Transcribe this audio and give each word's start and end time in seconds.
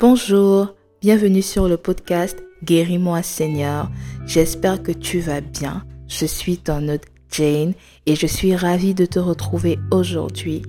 Bonjour, 0.00 0.74
bienvenue 1.00 1.40
sur 1.40 1.68
le 1.68 1.76
podcast 1.76 2.42
Guéris-moi 2.64 3.22
Seigneur. 3.22 3.92
J'espère 4.26 4.82
que 4.82 4.90
tu 4.90 5.20
vas 5.20 5.40
bien. 5.40 5.84
Je 6.08 6.26
suis 6.26 6.58
ton 6.58 6.88
hôte 6.88 7.04
Jane 7.30 7.74
et 8.04 8.16
je 8.16 8.26
suis 8.26 8.56
ravie 8.56 8.94
de 8.94 9.06
te 9.06 9.20
retrouver 9.20 9.78
aujourd'hui. 9.92 10.62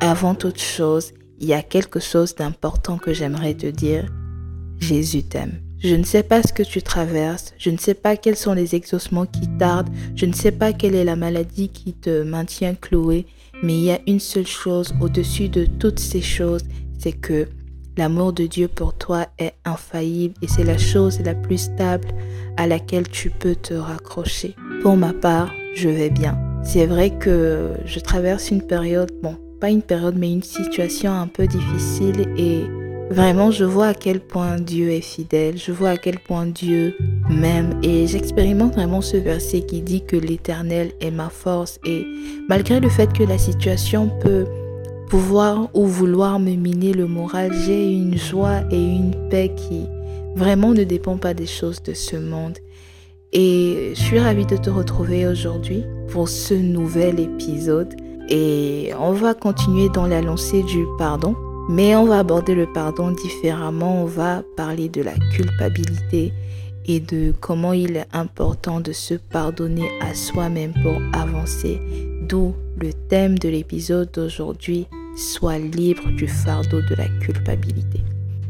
Avant 0.00 0.34
toute 0.34 0.60
chose, 0.60 1.12
il 1.38 1.46
y 1.46 1.54
a 1.54 1.62
quelque 1.62 2.00
chose 2.00 2.34
d'important 2.34 2.98
que 2.98 3.12
j'aimerais 3.12 3.54
te 3.54 3.68
dire. 3.68 4.12
Jésus 4.80 5.22
t'aime. 5.22 5.60
Je 5.78 5.94
ne 5.94 6.04
sais 6.04 6.24
pas 6.24 6.42
ce 6.42 6.52
que 6.52 6.64
tu 6.64 6.82
traverses, 6.82 7.54
je 7.56 7.70
ne 7.70 7.76
sais 7.76 7.94
pas 7.94 8.16
quels 8.16 8.36
sont 8.36 8.54
les 8.54 8.74
exaucements 8.74 9.26
qui 9.26 9.46
tardent, 9.56 9.90
je 10.16 10.26
ne 10.26 10.32
sais 10.32 10.52
pas 10.52 10.72
quelle 10.72 10.96
est 10.96 11.04
la 11.04 11.14
maladie 11.14 11.68
qui 11.68 11.92
te 11.92 12.24
maintient 12.24 12.74
cloué, 12.74 13.26
mais 13.62 13.74
il 13.74 13.84
y 13.84 13.92
a 13.92 14.00
une 14.08 14.20
seule 14.20 14.48
chose 14.48 14.92
au-dessus 15.00 15.48
de 15.48 15.64
toutes 15.64 16.00
ces 16.00 16.22
choses, 16.22 16.64
c'est 16.98 17.12
que 17.12 17.48
L'amour 17.96 18.32
de 18.32 18.46
Dieu 18.46 18.66
pour 18.66 18.94
toi 18.94 19.26
est 19.38 19.54
infaillible 19.64 20.34
et 20.42 20.48
c'est 20.48 20.64
la 20.64 20.78
chose 20.78 21.20
la 21.20 21.34
plus 21.34 21.58
stable 21.58 22.08
à 22.56 22.66
laquelle 22.66 23.08
tu 23.08 23.30
peux 23.30 23.54
te 23.54 23.74
raccrocher. 23.74 24.56
Pour 24.82 24.96
ma 24.96 25.12
part, 25.12 25.52
je 25.76 25.88
vais 25.88 26.10
bien. 26.10 26.36
C'est 26.64 26.86
vrai 26.86 27.10
que 27.10 27.70
je 27.84 28.00
traverse 28.00 28.50
une 28.50 28.66
période, 28.66 29.12
bon, 29.22 29.36
pas 29.60 29.70
une 29.70 29.82
période, 29.82 30.16
mais 30.18 30.32
une 30.32 30.42
situation 30.42 31.12
un 31.12 31.28
peu 31.28 31.46
difficile 31.46 32.26
et 32.36 32.64
vraiment 33.10 33.50
je 33.50 33.64
vois 33.64 33.88
à 33.88 33.94
quel 33.94 34.18
point 34.18 34.58
Dieu 34.58 34.90
est 34.90 35.00
fidèle, 35.00 35.56
je 35.56 35.70
vois 35.70 35.90
à 35.90 35.96
quel 35.96 36.18
point 36.18 36.46
Dieu 36.46 36.96
m'aime 37.30 37.78
et 37.82 38.08
j'expérimente 38.08 38.74
vraiment 38.74 39.02
ce 39.02 39.18
verset 39.18 39.60
qui 39.60 39.82
dit 39.82 40.04
que 40.04 40.16
l'Éternel 40.16 40.92
est 41.00 41.10
ma 41.10 41.28
force 41.28 41.78
et 41.84 42.04
malgré 42.48 42.80
le 42.80 42.88
fait 42.88 43.12
que 43.12 43.22
la 43.22 43.38
situation 43.38 44.10
peut 44.20 44.46
pouvoir 45.08 45.68
ou 45.74 45.86
vouloir 45.86 46.38
me 46.38 46.54
miner 46.54 46.92
le 46.92 47.06
moral, 47.06 47.52
j'ai 47.66 47.92
une 47.92 48.16
joie 48.16 48.60
et 48.70 48.82
une 48.82 49.14
paix 49.30 49.52
qui 49.56 49.86
vraiment 50.36 50.72
ne 50.72 50.84
dépend 50.84 51.16
pas 51.16 51.34
des 51.34 51.46
choses 51.46 51.82
de 51.82 51.94
ce 51.94 52.16
monde. 52.16 52.58
Et 53.32 53.92
je 53.94 54.00
suis 54.00 54.18
ravie 54.18 54.46
de 54.46 54.56
te 54.56 54.70
retrouver 54.70 55.26
aujourd'hui 55.26 55.84
pour 56.08 56.28
ce 56.28 56.54
nouvel 56.54 57.18
épisode. 57.18 57.94
Et 58.28 58.92
on 58.98 59.12
va 59.12 59.34
continuer 59.34 59.88
dans 59.88 60.06
la 60.06 60.22
lancée 60.22 60.62
du 60.62 60.86
pardon, 60.98 61.34
mais 61.68 61.96
on 61.96 62.04
va 62.04 62.20
aborder 62.20 62.54
le 62.54 62.72
pardon 62.72 63.10
différemment. 63.10 64.02
On 64.02 64.06
va 64.06 64.42
parler 64.56 64.88
de 64.88 65.02
la 65.02 65.14
culpabilité 65.34 66.32
et 66.86 67.00
de 67.00 67.34
comment 67.40 67.72
il 67.72 67.96
est 67.96 68.06
important 68.12 68.80
de 68.80 68.92
se 68.92 69.14
pardonner 69.14 69.90
à 70.00 70.14
soi-même 70.14 70.72
pour 70.82 71.00
avancer. 71.12 71.80
D'où 72.28 72.54
le 72.76 72.92
thème 72.92 73.38
de 73.38 73.48
l'épisode 73.48 74.10
d'aujourd'hui, 74.12 74.86
Sois 75.16 75.58
libre 75.58 76.10
du 76.10 76.26
fardeau 76.26 76.80
de 76.82 76.96
la 76.96 77.06
culpabilité. 77.20 78.00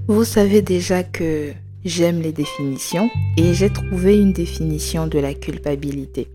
Vous 0.09 0.25
savez 0.25 0.63
déjà 0.63 1.03
que 1.03 1.53
j'aime 1.85 2.23
les 2.23 2.33
définitions 2.33 3.11
et 3.37 3.53
j'ai 3.53 3.71
trouvé 3.71 4.19
une 4.19 4.33
définition 4.33 5.07
de 5.07 5.19
la 5.19 5.35
culpabilité. 5.35 6.27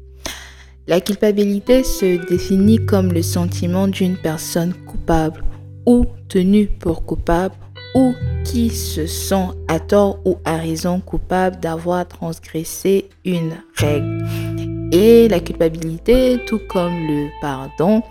La 0.87 1.01
culpabilité 1.01 1.83
se 1.83 2.27
définit 2.29 2.85
comme 2.85 3.11
le 3.11 3.23
sentiment 3.23 3.87
d'une 3.87 4.17
personne 4.17 4.73
coupable 4.73 5.43
ou 5.87 6.05
tenue 6.27 6.67
pour 6.67 7.05
coupable 7.05 7.55
ou 7.95 8.13
qui 8.43 8.69
se 8.69 9.07
sent 9.07 9.47
à 9.67 9.79
tort 9.79 10.19
ou 10.25 10.37
à 10.45 10.57
raison 10.57 10.99
coupable 10.99 11.59
d'avoir 11.59 12.07
transgressé 12.07 13.09
une 13.25 13.53
règle. 13.75 14.48
Et 14.91 15.27
la 15.27 15.39
culpabilité, 15.39 16.39
tout 16.47 16.59
comme 16.67 17.07
le 17.07 17.27
pardon, 17.41 18.01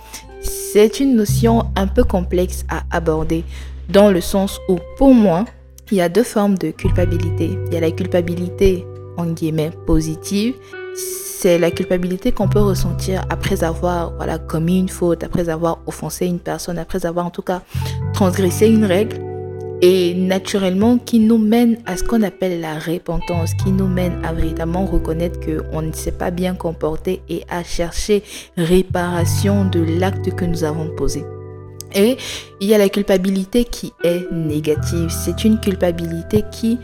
c'est 0.41 1.01
une 1.01 1.17
notion 1.17 1.65
un 1.75 1.89
peu 1.89 2.05
complexe 2.05 2.65
à 2.69 2.83
aborder 2.91 3.45
dans 3.89 4.11
le 4.11 4.21
sens 4.21 4.61
où, 4.69 4.79
pour 4.97 5.13
moi, 5.13 5.45
il 5.91 5.97
y 5.97 6.01
a 6.01 6.09
deux 6.09 6.23
formes 6.23 6.57
de 6.57 6.71
culpabilité. 6.71 7.51
Il 7.67 7.75
y 7.75 7.77
a 7.77 7.81
la 7.81 7.91
culpabilité, 7.91 8.87
en 9.17 9.27
guillemets, 9.27 9.73
positive. 9.87 10.55
C'est 10.95 11.59
la 11.59 11.71
culpabilité 11.71 12.33
qu'on 12.33 12.49
peut 12.49 12.61
ressentir 12.61 13.25
après 13.31 13.65
avoir 13.65 14.13
voilà, 14.17 14.39
commis 14.39 14.79
une 14.79 14.89
faute, 14.89 15.25
après 15.25 15.49
avoir 15.49 15.79
offensé 15.87 16.27
une 16.27 16.41
personne, 16.41 16.79
après 16.79 17.07
avoir 17.07 17.27
en 17.27 17.31
tout 17.31 17.43
cas 17.43 17.63
transgressé 18.13 18.69
une 18.69 18.85
règle 18.85 19.28
et 19.81 20.15
naturellement 20.15 20.99
qui 20.99 21.21
nous 21.21 21.39
mène 21.39 21.79
à 21.87 21.97
ce 21.97 22.05
qu'on 22.05 22.23
appelle 22.23 22.61
la 22.61 22.79
repentance, 22.79 23.55
qui 23.55 23.71
nous 23.71 23.87
mène 23.87 24.25
à 24.25 24.33
véritablement 24.33 24.87
reconnaître 24.87 25.39
qu'on 25.41 25.83
ne 25.83 25.93
s'est 25.93 26.13
pas 26.13 26.31
bien 26.31 26.55
comporté 26.55 27.23
et 27.29 27.45
à 27.49 27.63
chercher 27.63 28.23
réparation 28.57 29.65
de 29.65 29.81
l'acte 29.81 30.35
que 30.35 30.45
nous 30.45 30.65
avons 30.65 30.89
posé. 30.97 31.25
Et 31.95 32.17
il 32.61 32.69
y 32.69 32.75
a 32.75 32.79
la 32.79 32.89
culpabilité 32.89 33.65
qui 33.65 33.93
est 34.05 34.31
négative. 34.31 35.11
C'est 35.11 35.45
une 35.45 35.59
culpabilité 35.61 36.45
qui 36.51 36.79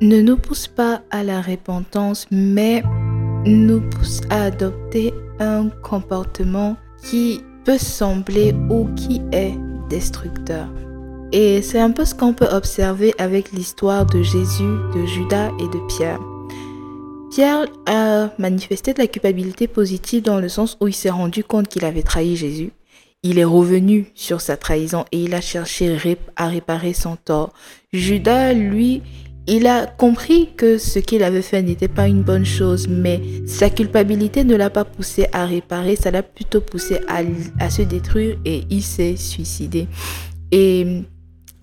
ne 0.00 0.20
nous 0.20 0.36
pousse 0.36 0.68
pas 0.68 1.02
à 1.10 1.24
la 1.24 1.40
repentance, 1.40 2.26
mais 2.30 2.82
nous 3.44 3.80
pousse 3.80 4.20
à 4.30 4.44
adopter 4.44 5.12
un 5.40 5.68
comportement 5.82 6.76
qui 7.02 7.40
peut 7.64 7.78
sembler 7.78 8.54
ou 8.70 8.86
qui 8.94 9.20
est 9.32 9.54
destructeur. 9.88 10.68
Et 11.32 11.62
c'est 11.62 11.78
un 11.78 11.90
peu 11.90 12.04
ce 12.04 12.14
qu'on 12.14 12.32
peut 12.32 12.48
observer 12.50 13.14
avec 13.18 13.52
l'histoire 13.52 14.06
de 14.06 14.22
Jésus, 14.22 14.76
de 14.94 15.04
Judas 15.06 15.50
et 15.60 15.68
de 15.68 15.86
Pierre. 15.88 16.20
Pierre 17.30 17.66
a 17.86 18.30
manifesté 18.38 18.94
de 18.94 18.98
la 18.98 19.06
culpabilité 19.06 19.68
positive 19.68 20.22
dans 20.22 20.40
le 20.40 20.48
sens 20.48 20.78
où 20.80 20.88
il 20.88 20.94
s'est 20.94 21.10
rendu 21.10 21.44
compte 21.44 21.68
qu'il 21.68 21.84
avait 21.84 22.02
trahi 22.02 22.36
Jésus. 22.36 22.70
Il 23.22 23.38
est 23.38 23.44
revenu 23.44 24.10
sur 24.14 24.40
sa 24.40 24.56
trahison 24.56 25.04
et 25.12 25.22
il 25.22 25.34
a 25.34 25.40
cherché 25.40 25.98
à 26.36 26.48
réparer 26.48 26.94
son 26.94 27.16
tort. 27.16 27.52
Judas, 27.92 28.54
lui, 28.54 29.02
il 29.46 29.66
a 29.66 29.86
compris 29.86 30.50
que 30.56 30.78
ce 30.78 30.98
qu'il 30.98 31.22
avait 31.22 31.42
fait 31.42 31.62
n'était 31.62 31.88
pas 31.88 32.06
une 32.06 32.22
bonne 32.22 32.44
chose, 32.44 32.86
mais 32.86 33.20
sa 33.46 33.70
culpabilité 33.70 34.44
ne 34.44 34.54
l'a 34.54 34.70
pas 34.70 34.84
poussé 34.84 35.26
à 35.32 35.46
réparer, 35.46 35.96
ça 35.96 36.10
l'a 36.10 36.22
plutôt 36.22 36.60
poussé 36.60 37.00
à, 37.08 37.70
se 37.70 37.82
détruire 37.82 38.38
et 38.44 38.64
il 38.70 38.82
s'est 38.82 39.16
suicidé. 39.16 39.88
Et 40.52 41.02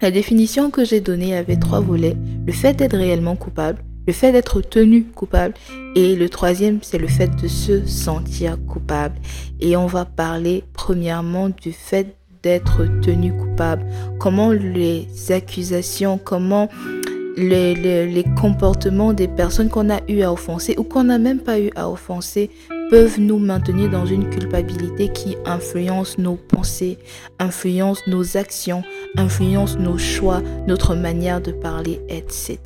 la 0.06 0.12
définition 0.12 0.70
que 0.70 0.86
j'ai 0.86 1.02
donnée 1.02 1.36
avait 1.36 1.56
trois 1.56 1.80
volets. 1.80 2.16
Le 2.46 2.54
fait 2.54 2.76
d'être 2.76 2.96
réellement 2.96 3.36
coupable, 3.36 3.80
le 4.06 4.14
fait 4.14 4.32
d'être 4.32 4.62
tenu 4.62 5.04
coupable 5.04 5.56
et 5.96 6.16
le 6.16 6.30
troisième, 6.30 6.78
c'est 6.84 7.00
le 7.00 7.08
fait 7.08 7.36
de 7.42 7.48
se 7.48 7.88
sentir 7.88 8.60
coupable. 8.68 9.16
Et 9.60 9.76
on 9.76 9.88
va 9.88 10.06
parler 10.06 10.64
premièrement 10.74 11.50
du 11.50 11.72
fait 11.72 12.16
d'être 12.44 12.86
tenu 13.02 13.36
coupable. 13.36 13.84
Comment 14.20 14.52
les 14.52 15.08
accusations, 15.32 16.20
comment 16.24 16.70
les, 17.36 17.74
les 17.74 18.26
comportements 18.40 19.12
des 19.12 19.28
personnes 19.28 19.70
qu'on 19.70 19.90
a 19.90 20.02
eu 20.08 20.22
à 20.22 20.32
offenser 20.32 20.76
ou 20.78 20.84
qu'on 20.84 21.06
n'a 21.06 21.18
même 21.18 21.40
pas 21.40 21.60
eu 21.60 21.72
à 21.76 21.90
offenser 21.90 22.52
peuvent 22.90 23.20
nous 23.20 23.40
maintenir 23.40 23.90
dans 23.90 24.06
une 24.06 24.30
culpabilité 24.30 25.10
qui 25.10 25.38
influence 25.46 26.18
nos 26.18 26.36
pensées, 26.36 26.98
influence 27.40 28.02
nos 28.08 28.38
actions, 28.38 28.84
influence 29.18 29.78
nos 29.78 29.98
choix, 29.98 30.42
notre 30.68 30.96
manière 30.96 31.42
de 31.42 31.52
parler, 31.52 32.02
etc. 32.10 32.60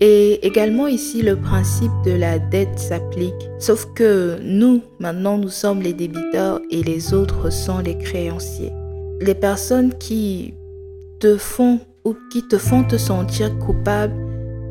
Et 0.00 0.46
également 0.46 0.86
ici, 0.86 1.22
le 1.22 1.36
principe 1.36 1.92
de 2.04 2.12
la 2.12 2.38
dette 2.38 2.78
s'applique, 2.78 3.32
sauf 3.58 3.86
que 3.94 4.38
nous, 4.42 4.82
maintenant, 4.98 5.38
nous 5.38 5.48
sommes 5.48 5.80
les 5.80 5.94
débiteurs 5.94 6.60
et 6.70 6.82
les 6.82 7.14
autres 7.14 7.50
sont 7.50 7.78
les 7.78 7.96
créanciers. 7.96 8.72
Les 9.20 9.34
personnes 9.34 9.94
qui 9.96 10.52
te 11.18 11.38
font 11.38 11.80
ou 12.04 12.14
qui 12.30 12.46
te 12.46 12.58
font 12.58 12.84
te 12.84 12.98
sentir 12.98 13.58
coupable 13.58 14.14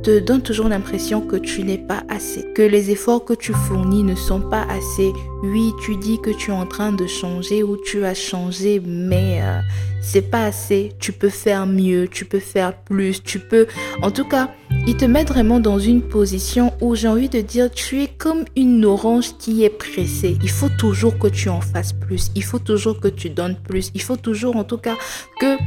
te 0.05 0.19
donne 0.19 0.43
toujours 0.43 0.69
l'impression 0.69 1.21
que 1.21 1.35
tu 1.35 1.63
n'es 1.63 1.79
pas 1.79 2.03
assez, 2.09 2.45
que 2.53 2.61
les 2.61 2.91
efforts 2.91 3.25
que 3.25 3.33
tu 3.33 3.53
fournis 3.53 4.03
ne 4.03 4.13
sont 4.13 4.39
pas 4.39 4.61
assez. 4.69 5.11
Oui, 5.41 5.71
tu 5.81 5.95
dis 5.95 6.21
que 6.21 6.29
tu 6.29 6.51
es 6.51 6.53
en 6.53 6.67
train 6.67 6.91
de 6.91 7.07
changer 7.07 7.63
ou 7.63 7.75
tu 7.75 8.05
as 8.05 8.13
changé, 8.13 8.79
mais 8.85 9.39
euh, 9.41 9.59
c'est 10.03 10.29
pas 10.29 10.45
assez. 10.45 10.91
Tu 10.99 11.11
peux 11.11 11.29
faire 11.29 11.65
mieux, 11.65 12.07
tu 12.07 12.23
peux 12.23 12.39
faire 12.39 12.77
plus, 12.83 13.23
tu 13.23 13.39
peux. 13.39 13.65
En 14.03 14.11
tout 14.11 14.25
cas, 14.25 14.51
ils 14.85 14.95
te 14.95 15.05
mettent 15.05 15.29
vraiment 15.29 15.59
dans 15.59 15.79
une 15.79 16.03
position 16.03 16.71
où 16.81 16.93
j'ai 16.93 17.07
envie 17.07 17.29
de 17.29 17.41
dire, 17.41 17.71
tu 17.71 18.03
es 18.03 18.07
comme 18.07 18.45
une 18.55 18.85
orange 18.85 19.35
qui 19.39 19.63
est 19.63 19.71
pressée. 19.71 20.37
Il 20.43 20.51
faut 20.51 20.69
toujours 20.69 21.17
que 21.17 21.27
tu 21.27 21.49
en 21.49 21.61
fasses 21.61 21.93
plus. 21.93 22.29
Il 22.35 22.43
faut 22.43 22.59
toujours 22.59 22.99
que 22.99 23.07
tu 23.07 23.31
donnes 23.31 23.55
plus. 23.55 23.89
Il 23.95 24.03
faut 24.03 24.17
toujours, 24.17 24.55
en 24.55 24.65
tout 24.65 24.77
cas, 24.77 24.97
que 25.41 25.57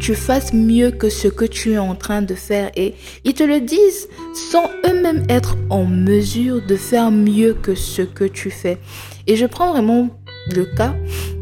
tu 0.00 0.14
fasses 0.14 0.52
mieux 0.52 0.90
que 0.90 1.08
ce 1.08 1.28
que 1.28 1.44
tu 1.44 1.72
es 1.72 1.78
en 1.78 1.94
train 1.94 2.22
de 2.22 2.34
faire. 2.34 2.70
Et 2.76 2.94
ils 3.24 3.34
te 3.34 3.42
le 3.42 3.60
disent 3.60 4.08
sans 4.34 4.68
eux-mêmes 4.86 5.24
être 5.28 5.56
en 5.70 5.84
mesure 5.84 6.64
de 6.64 6.76
faire 6.76 7.10
mieux 7.10 7.54
que 7.54 7.74
ce 7.74 8.02
que 8.02 8.24
tu 8.24 8.50
fais. 8.50 8.78
Et 9.26 9.36
je 9.36 9.46
prends 9.46 9.72
vraiment 9.72 10.10
le 10.54 10.64
cas 10.64 10.94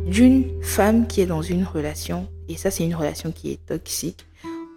d'une 0.07 0.45
femme 0.63 1.07
qui 1.07 1.21
est 1.21 1.27
dans 1.27 1.43
une 1.43 1.65
relation, 1.65 2.29
et 2.49 2.57
ça 2.57 2.71
c'est 2.71 2.85
une 2.85 2.95
relation 2.95 3.33
qui 3.33 3.51
est 3.51 3.67
toxique, 3.67 4.27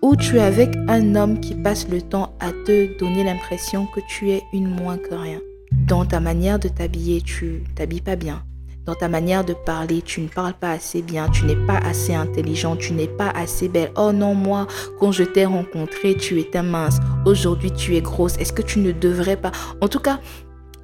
où 0.02 0.16
tu 0.16 0.38
es 0.38 0.42
avec 0.42 0.76
un 0.88 1.16
homme 1.16 1.40
qui 1.40 1.56
passe 1.56 1.88
le 1.90 2.02
temps 2.02 2.36
à 2.40 2.52
te 2.52 2.98
donner 3.00 3.24
l'impression 3.24 3.88
que 3.88 4.00
tu 4.08 4.32
es 4.32 4.42
une 4.54 4.68
moins 4.68 4.98
que 4.98 5.16
rien. 5.16 5.40
Dans 5.72 6.06
ta 6.06 6.20
manière 6.20 6.60
de 6.60 6.70
t'habiller, 6.70 7.22
tu 7.22 7.64
t'habilles 7.76 8.02
pas 8.02 8.16
bien 8.16 8.44
dans 8.88 8.96
ta 8.96 9.10
manière 9.10 9.44
de 9.44 9.54
parler, 9.54 10.02
tu 10.02 10.22
ne 10.22 10.30
parles 10.30 10.54
pas 10.54 10.72
assez 10.72 11.02
bien, 11.02 11.30
tu 11.30 11.46
n'es 11.46 11.58
pas 11.58 11.78
assez 11.78 12.16
intelligent, 12.16 12.78
tu 12.78 12.94
n'es 12.94 13.08
pas 13.08 13.30
assez 13.30 13.68
belle. 13.68 13.92
Oh 13.98 14.14
non, 14.14 14.34
moi, 14.34 14.66
quand 14.98 15.12
je 15.12 15.24
t'ai 15.24 15.46
rencontré, 15.46 16.16
tu 16.16 16.40
étais 16.40 16.64
mince. 16.64 16.98
Aujourd'hui, 17.26 17.72
tu 17.72 17.98
es 17.98 18.02
grosse. 18.02 18.38
Est-ce 18.38 18.54
que 18.54 18.62
tu 18.62 18.80
ne 18.80 18.94
devrais 18.94 19.36
pas? 19.36 19.52
En 19.82 19.90
tout 19.90 20.00
cas, 20.00 20.20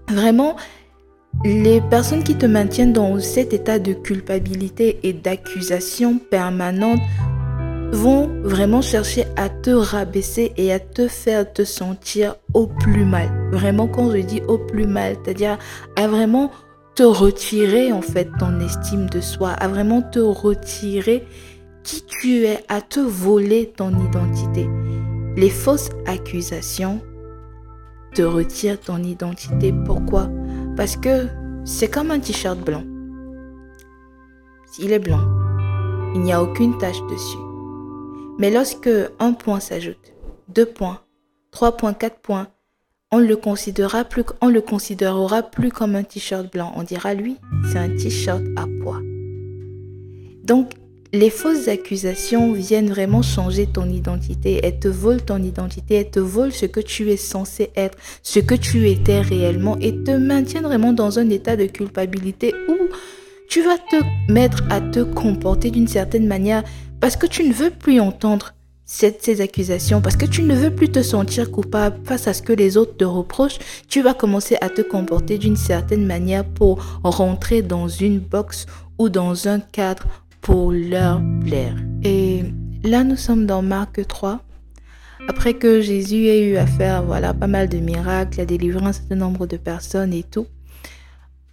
vraiment, 0.10 0.58
les 1.46 1.80
personnes 1.80 2.24
qui 2.24 2.36
te 2.36 2.46
maintiennent 2.46 2.94
dans 2.94 3.18
cet 3.20 3.54
état 3.54 3.80
de 3.80 3.94
culpabilité 3.94 5.00
et 5.04 5.14
d'accusation 5.14 6.20
permanente 6.20 7.00
vont 7.94 8.28
vraiment 8.44 8.82
chercher 8.82 9.26
à 9.36 9.50
te 9.50 9.70
rabaisser 9.70 10.52
et 10.58 10.74
à 10.74 10.80
te 10.80 11.08
faire 11.08 11.52
te 11.54 11.64
sentir 11.64 12.36
au 12.54 12.68
plus 12.68 13.06
mal. 13.06 13.30
Vraiment, 13.52 13.88
quand 13.88 14.12
je 14.12 14.18
dis 14.18 14.42
au 14.48 14.58
plus 14.58 14.88
mal, 14.88 15.16
c'est-à-dire 15.24 15.58
à 15.96 16.08
vraiment 16.08 16.52
te 16.96 17.04
retirer 17.04 17.92
en 17.92 18.02
fait 18.02 18.30
ton 18.40 18.60
estime 18.60 19.10
de 19.10 19.22
soi, 19.22 19.52
à 19.52 19.68
vraiment 19.68 20.02
te 20.02 20.20
retirer 20.20 21.26
qui 21.84 22.04
tu 22.06 22.46
es, 22.46 22.64
à 22.70 22.82
te 22.82 23.00
voler 23.00 23.74
ton 23.76 23.90
identité. 23.90 24.70
Les 25.36 25.50
fausses 25.50 25.90
accusations 26.06 27.02
te 28.14 28.22
retirent 28.22 28.80
ton 28.80 29.02
identité. 29.02 29.74
Pourquoi? 29.86 30.30
Parce 30.78 30.96
que 30.96 31.28
c'est 31.66 31.90
comme 31.90 32.12
un 32.12 32.20
t-shirt 32.20 32.60
blanc. 32.60 32.84
S'il 34.72 34.92
est 34.92 35.00
blanc, 35.00 35.26
il 36.16 36.22
n'y 36.22 36.34
a 36.34 36.42
aucune 36.42 36.78
tache 36.78 37.02
dessus. 37.10 37.38
Mais 38.38 38.52
lorsque 38.52 38.90
un 39.20 39.34
point 39.34 39.60
s'ajoute, 39.60 40.14
deux 40.48 40.66
points, 40.66 41.00
trois 41.52 41.76
points, 41.78 41.94
quatre 41.94 42.20
points, 42.20 42.48
on 43.14 43.20
le 43.20 43.36
considérera 43.36 44.06
plus, 44.06 44.24
le 44.42 44.62
considérera 44.62 45.44
plus 45.44 45.70
comme 45.70 45.96
un 45.96 46.02
t-shirt 46.02 46.52
blanc. 46.52 46.74
On 46.76 46.82
dira 46.82 47.14
lui, 47.14 47.38
c'est 47.72 47.78
un 47.78 47.90
t-shirt 47.90 48.42
à 48.56 48.66
poids. 48.82 49.02
Donc, 50.44 50.72
les 51.14 51.30
fausses 51.30 51.68
accusations 51.68 52.54
viennent 52.54 52.90
vraiment 52.90 53.22
changer 53.22 53.68
ton 53.68 53.88
identité. 53.88 54.62
Elles 54.64 54.80
te 54.80 54.88
volent 54.88 55.20
ton 55.24 55.44
identité, 55.44 55.94
elles 55.94 56.10
te 56.10 56.20
volent 56.20 56.52
ce 56.52 56.66
que 56.66 56.80
tu 56.80 57.12
es 57.12 57.18
censé 57.18 57.70
être, 57.76 58.00
ce 58.24 58.40
que 58.40 58.56
tu 58.56 58.90
étais 58.90 59.22
réellement 59.22 59.78
et 59.80 59.94
te 60.04 60.18
maintiennent 60.18 60.64
vraiment 60.64 60.92
dans 60.92 61.20
un 61.20 61.30
état 61.30 61.56
de 61.56 61.68
culpabilité 61.68 62.56
où 62.68 62.78
tu 63.48 63.62
vas 63.62 63.78
te 63.78 64.32
mettre 64.32 64.64
à 64.72 64.82
te 64.82 65.04
comporter 65.04 65.70
d'une 65.70 65.88
certaine 65.88 66.26
manière 66.26 66.64
parce 67.00 67.16
que 67.16 67.28
tu 67.28 67.48
ne 67.48 67.54
veux 67.54 67.70
plus 67.70 68.00
entendre 68.00 68.56
ces 68.86 69.42
accusations, 69.42 70.02
parce 70.02 70.16
que 70.16 70.26
tu 70.26 70.44
ne 70.44 70.56
veux 70.56 70.74
plus 70.74 70.90
te 70.90 71.02
sentir 71.02 71.52
coupable 71.52 71.98
face 72.04 72.28
à 72.28 72.34
ce 72.34 72.42
que 72.42 72.54
les 72.54 72.78
autres 72.78 72.98
te 72.98 73.06
reprochent, 73.06 73.60
tu 73.88 74.02
vas 74.02 74.14
commencer 74.14 74.58
à 74.62 74.70
te 74.70 74.82
comporter 74.82 75.38
d'une 75.38 75.56
certaine 75.56 76.06
manière 76.06 76.46
pour 76.46 77.00
rentrer 77.04 77.62
dans 77.62 77.88
une 77.88 78.20
box 78.20 78.66
ou 78.98 79.10
dans 79.10 79.48
un 79.48 79.60
cadre 79.60 80.04
pour 80.42 80.72
leur 80.72 81.22
plaire. 81.46 81.76
Et 82.04 82.44
là, 82.84 83.04
nous 83.04 83.16
sommes 83.16 83.46
dans 83.46 83.62
Marc 83.62 84.06
3. 84.06 84.42
Après 85.30 85.54
que 85.54 85.80
Jésus 85.80 86.28
ait 86.28 86.44
eu 86.44 86.58
à 86.58 86.68
faire 86.68 87.04
voilà, 87.04 87.34
pas 87.34 87.48
mal 87.48 87.70
de 87.70 87.78
miracles, 87.78 88.42
a 88.42 88.46
délivré 88.46 88.86
un 88.86 88.92
certain 88.92 89.16
nombre 89.16 89.48
de 89.48 89.56
personnes 89.56 90.12
et 90.12 90.24
tout, 90.24 90.48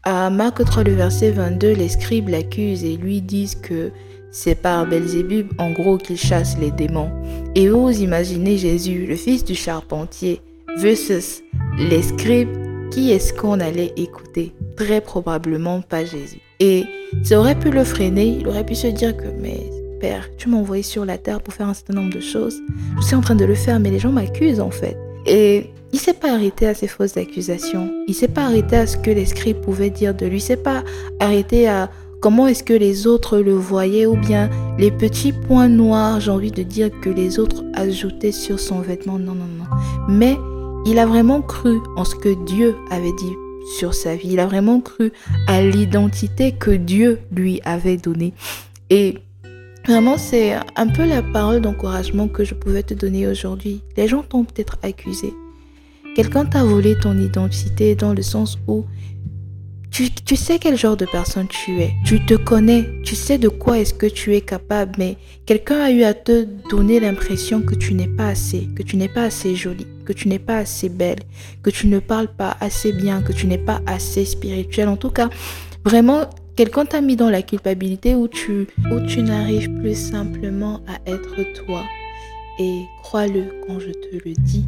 à 0.03 0.31
Marc 0.31 0.65
3, 0.65 0.85
le 0.85 0.95
verset 0.95 1.31
22, 1.31 1.73
les 1.75 1.91
scribes 1.91 2.31
l'accusent 2.31 2.85
et 2.85 2.97
lui 2.97 3.21
disent 3.21 3.55
que 3.55 3.93
c'est 4.31 4.55
par 4.55 4.87
Belzébub, 4.87 5.49
en 5.59 5.71
gros, 5.71 5.99
qu'il 5.99 6.17
chasse 6.17 6.57
les 6.59 6.71
démons. 6.71 7.11
Et 7.55 7.69
vous 7.69 7.91
imaginez 7.91 8.57
Jésus, 8.57 9.07
le 9.07 9.17
fils 9.17 9.45
du 9.45 9.55
charpentier, 9.55 10.41
versus 10.77 11.43
les 11.79 12.03
scribes, 12.03 12.57
qui 12.91 13.13
est-ce 13.13 13.33
qu'on 13.33 13.61
allait 13.61 13.93
écouter? 13.97 14.53
Très 14.77 15.01
probablement 15.01 15.81
pas 15.81 16.05
Jésus. 16.05 16.41
Et 16.61 16.85
ça 17.23 17.39
aurait 17.39 17.59
pu 17.59 17.71
le 17.71 17.85
freiner, 17.85 18.39
il 18.41 18.49
aurait 18.49 18.67
pu 18.67 18.75
se 18.75 18.87
dire 18.87 19.17
que, 19.17 19.27
mais 19.41 19.71
Père, 20.01 20.29
tu 20.39 20.49
m'as 20.49 20.57
envoyé 20.57 20.83
sur 20.83 21.05
la 21.05 21.19
terre 21.19 21.43
pour 21.43 21.53
faire 21.53 21.69
un 21.69 21.75
certain 21.75 21.95
nombre 21.95 22.15
de 22.15 22.21
choses. 22.21 22.59
Je 23.01 23.07
suis 23.07 23.15
en 23.15 23.21
train 23.21 23.35
de 23.35 23.45
le 23.45 23.55
faire, 23.55 23.79
mais 23.79 23.91
les 23.91 23.99
gens 23.99 24.13
m'accusent 24.13 24.61
en 24.61 24.71
fait. 24.71 24.97
Et 25.27 25.67
il 25.93 25.99
s'est 25.99 26.15
pas 26.15 26.33
arrêté 26.33 26.67
à 26.67 26.75
ces 26.75 26.87
fausses 26.87 27.17
accusations. 27.17 27.91
Il 28.09 28.15
s'est 28.15 28.29
pas 28.29 28.45
arrêté 28.45 28.77
à 28.77 28.87
ce 28.87 28.97
que 28.97 29.11
les 29.11 29.27
scribes 29.27 29.61
pouvaient 29.61 29.91
dire 29.91 30.15
de 30.15 30.25
lui. 30.25 30.39
Il 30.39 30.41
s'est 30.41 30.57
pas 30.57 30.83
arrêté 31.19 31.69
à 31.69 31.91
comment 32.21 32.47
est-ce 32.47 32.63
que 32.63 32.75
les 32.75 33.07
autres 33.07 33.39
le 33.39 33.55
voyaient 33.55 34.07
ou 34.07 34.17
bien 34.17 34.51
les 34.79 34.91
petits 34.91 35.33
points 35.33 35.69
noirs, 35.69 36.21
j'ai 36.21 36.31
envie 36.31 36.51
de 36.51 36.63
dire, 36.63 36.91
que 37.01 37.11
les 37.11 37.39
autres 37.39 37.65
ajoutaient 37.75 38.33
sur 38.33 38.61
son 38.61 38.81
vêtement. 38.81 39.19
Non, 39.19 39.35
non, 39.35 39.47
non. 39.47 39.65
Mais 40.09 40.37
il 40.87 40.99
a 40.99 41.07
vraiment 41.07 41.43
cru 41.43 41.79
en 41.97 42.05
ce 42.05 42.15
que 42.15 42.45
Dieu 42.45 42.77
avait 42.91 43.13
dit 43.13 43.35
sur 43.79 43.95
sa 43.95 44.17
vie. 44.17 44.31
Il 44.33 44.41
a 44.41 44.47
vraiment 44.47 44.81
cru 44.81 45.13
à 45.47 45.63
l'identité 45.63 46.53
que 46.53 46.71
Dieu 46.71 47.19
lui 47.35 47.61
avait 47.65 47.97
donnée. 47.97 48.35
Et 48.91 49.19
vraiment, 49.87 50.19
c'est 50.19 50.55
un 50.77 50.87
peu 50.89 51.07
la 51.07 51.23
parole 51.23 51.61
d'encouragement 51.61 52.29
que 52.29 52.45
je 52.45 52.55
pouvais 52.55 52.83
te 52.83 52.95
donner 52.95 53.27
aujourd'hui. 53.27 53.83
Les 53.97 54.09
gens 54.09 54.23
t'ont 54.23 54.45
peut-être 54.45 54.79
accusé. 54.83 55.33
Quelqu'un 56.17 56.45
t'a 56.45 56.65
volé 56.65 56.99
ton 56.99 57.17
identité 57.17 57.95
dans 57.95 58.13
le 58.13 58.23
sens 58.23 58.59
où 58.67 58.85
tu, 59.91 60.37
sais 60.37 60.59
quel 60.59 60.77
genre 60.77 60.97
de 60.97 61.05
personne 61.05 61.49
tu 61.49 61.81
es. 61.81 61.93
Tu 62.05 62.25
te 62.25 62.35
connais. 62.35 62.89
Tu 63.03 63.17
sais 63.17 63.39
de 63.39 63.49
quoi 63.49 63.79
est-ce 63.79 63.93
que 63.93 64.07
tu 64.07 64.35
es 64.35 64.41
capable. 64.41 64.93
Mais 64.99 65.17
quelqu'un 65.47 65.81
a 65.81 65.91
eu 65.91 66.03
à 66.05 66.15
te 66.15 66.47
donner 66.71 67.01
l'impression 67.01 67.61
que 67.63 67.75
tu 67.75 67.95
n'es 67.95 68.07
pas 68.07 68.29
assez, 68.29 68.69
que 68.77 68.83
tu 68.83 68.97
n'es 68.97 69.09
pas 69.09 69.25
assez 69.25 69.57
jolie, 69.57 69.87
que 70.05 70.13
tu 70.13 70.29
n'es 70.29 70.39
pas 70.39 70.59
assez 70.59 70.89
belle, 70.89 71.21
que 71.63 71.71
tu 71.71 71.89
ne 71.89 71.99
parles 71.99 72.29
pas 72.29 72.57
assez 72.61 72.93
bien, 72.93 73.21
que 73.21 73.33
tu 73.33 73.47
n'es 73.47 73.59
pas 73.59 73.81
assez 73.87 74.25
spirituelle. 74.25 74.89
En 74.89 74.97
tout 74.97 75.11
cas, 75.11 75.29
vraiment, 75.85 76.31
quelqu'un 76.57 76.85
t'a 76.85 77.01
mis 77.01 77.17
dans 77.17 77.31
la 77.31 77.43
culpabilité 77.43 78.15
où 78.15 78.29
tu, 78.29 78.69
où 78.93 79.01
tu 79.07 79.23
n'arrives 79.23 79.71
plus 79.81 79.97
simplement 79.97 80.81
à 80.87 81.11
être 81.11 81.37
toi. 81.65 81.85
Et 82.61 82.83
crois-le 83.03 83.45
quand 83.67 83.81
je 83.81 83.91
te 83.91 84.25
le 84.25 84.35
dis, 84.35 84.67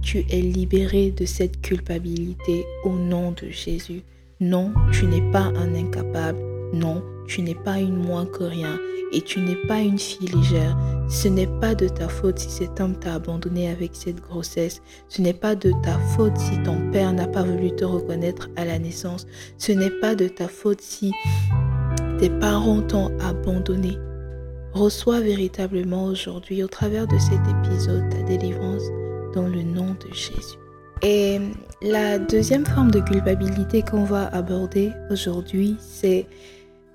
tu 0.00 0.24
es 0.30 0.40
libéré 0.40 1.10
de 1.10 1.26
cette 1.26 1.60
culpabilité 1.60 2.64
au 2.84 2.90
nom 2.90 3.32
de 3.32 3.50
Jésus. 3.50 4.02
Non, 4.42 4.74
tu 4.90 5.06
n'es 5.06 5.22
pas 5.30 5.52
un 5.54 5.72
incapable. 5.72 6.40
Non, 6.72 7.00
tu 7.28 7.42
n'es 7.42 7.54
pas 7.54 7.78
une 7.78 7.94
moins 7.94 8.26
que 8.26 8.42
rien. 8.42 8.76
Et 9.12 9.20
tu 9.20 9.38
n'es 9.38 9.54
pas 9.68 9.78
une 9.78 10.00
fille 10.00 10.26
légère. 10.26 10.76
Ce 11.08 11.28
n'est 11.28 11.46
pas 11.60 11.76
de 11.76 11.86
ta 11.86 12.08
faute 12.08 12.40
si 12.40 12.50
cet 12.50 12.80
homme 12.80 12.98
t'a 12.98 13.14
abandonné 13.14 13.70
avec 13.70 13.92
cette 13.94 14.20
grossesse. 14.20 14.82
Ce 15.08 15.22
n'est 15.22 15.32
pas 15.32 15.54
de 15.54 15.70
ta 15.84 15.96
faute 16.16 16.36
si 16.36 16.60
ton 16.64 16.90
père 16.90 17.12
n'a 17.12 17.28
pas 17.28 17.44
voulu 17.44 17.70
te 17.76 17.84
reconnaître 17.84 18.50
à 18.56 18.64
la 18.64 18.80
naissance. 18.80 19.28
Ce 19.58 19.70
n'est 19.70 19.90
pas 20.00 20.16
de 20.16 20.26
ta 20.26 20.48
faute 20.48 20.80
si 20.80 21.12
tes 22.18 22.28
parents 22.28 22.82
t'ont 22.82 23.16
abandonné. 23.20 23.96
Reçois 24.72 25.20
véritablement 25.20 26.06
aujourd'hui, 26.06 26.64
au 26.64 26.68
travers 26.68 27.06
de 27.06 27.18
cet 27.18 27.42
épisode, 27.46 28.08
ta 28.10 28.22
délivrance 28.22 28.82
dans 29.36 29.46
le 29.46 29.62
nom 29.62 29.94
de 30.04 30.12
Jésus. 30.12 30.61
Et 31.02 31.40
la 31.80 32.18
deuxième 32.20 32.64
forme 32.64 32.92
de 32.92 33.00
culpabilité 33.00 33.82
qu'on 33.82 34.04
va 34.04 34.28
aborder 34.28 34.92
aujourd'hui, 35.10 35.76
c'est 35.80 36.26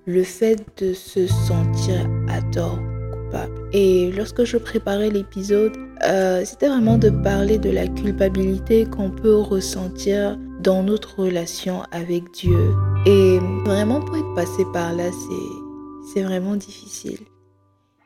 le 0.06 0.24
fait 0.24 0.66
de 0.78 0.94
se 0.94 1.28
sentir 1.28 2.10
à 2.30 2.42
tort 2.54 2.80
coupable. 3.12 3.70
Et 3.74 4.10
lorsque 4.14 4.46
je 4.46 4.56
préparais 4.56 5.10
l'épisode, 5.10 5.74
euh, 6.06 6.46
c'était 6.46 6.70
vraiment 6.70 6.98
de 6.98 7.10
parler 7.10 7.58
de 7.58 7.70
la 7.70 7.86
culpabilité 7.88 8.86
qu'on 8.86 9.12
peut 9.12 9.36
ressentir 9.36 10.38
dans 10.62 10.84
notre 10.84 11.20
relation 11.20 11.84
avec 11.92 12.32
Dieu. 12.32 12.74
Et 13.06 13.40
vraiment 13.66 14.00
pour 14.00 14.16
être 14.16 14.36
passé 14.36 14.64
par 14.72 14.94
là, 14.94 15.10
c'est 16.14 16.24
vraiment 16.24 16.56
difficile. 16.56 17.20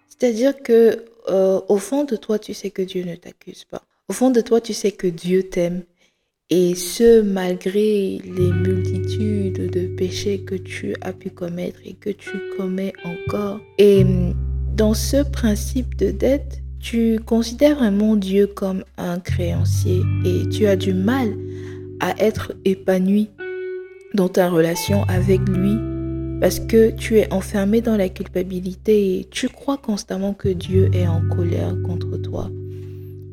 C'est-à-dire 0.09 0.63
que 0.63 1.05
euh, 1.29 1.61
au 1.67 1.77
fond 1.77 2.05
de 2.05 2.15
toi, 2.15 2.39
tu 2.39 2.55
sais 2.55 2.71
que 2.71 2.81
Dieu 2.81 3.03
ne 3.03 3.13
t'accuse 3.13 3.65
pas. 3.65 3.83
Au 4.09 4.13
fond 4.13 4.31
de 4.31 4.41
toi, 4.41 4.59
tu 4.59 4.73
sais 4.73 4.91
que 4.91 5.07
Dieu 5.07 5.43
t'aime 5.43 5.83
et 6.51 6.75
ce, 6.75 7.21
malgré 7.21 8.19
les 8.25 8.51
multitudes 8.51 9.71
de 9.71 9.87
péchés 9.95 10.41
que 10.41 10.55
tu 10.55 10.93
as 11.01 11.13
pu 11.13 11.29
commettre 11.29 11.79
et 11.85 11.93
que 11.93 12.09
tu 12.09 12.29
commets 12.57 12.91
encore. 13.05 13.61
Et 13.77 14.05
dans 14.75 14.93
ce 14.93 15.23
principe 15.23 15.95
de 15.95 16.11
dette, 16.11 16.61
tu 16.81 17.19
considères 17.25 17.77
vraiment 17.77 18.17
Dieu 18.17 18.47
comme 18.47 18.83
un 18.97 19.19
créancier 19.19 20.01
et 20.25 20.49
tu 20.49 20.65
as 20.67 20.75
du 20.75 20.93
mal 20.93 21.29
à 22.01 22.21
être 22.21 22.53
épanoui 22.65 23.29
dans 24.13 24.27
ta 24.27 24.49
relation 24.49 25.03
avec 25.03 25.39
lui 25.47 25.77
parce 26.41 26.59
que 26.59 26.89
tu 26.91 27.19
es 27.19 27.31
enfermé 27.31 27.79
dans 27.79 27.95
la 27.95 28.09
culpabilité 28.09 29.19
et 29.19 29.25
tu 29.29 29.47
crois 29.47 29.77
constamment 29.77 30.33
que 30.33 30.49
Dieu 30.49 30.89
est 30.93 31.07
en 31.07 31.21
colère 31.29 31.75
contre 31.85 32.17
toi. 32.17 32.49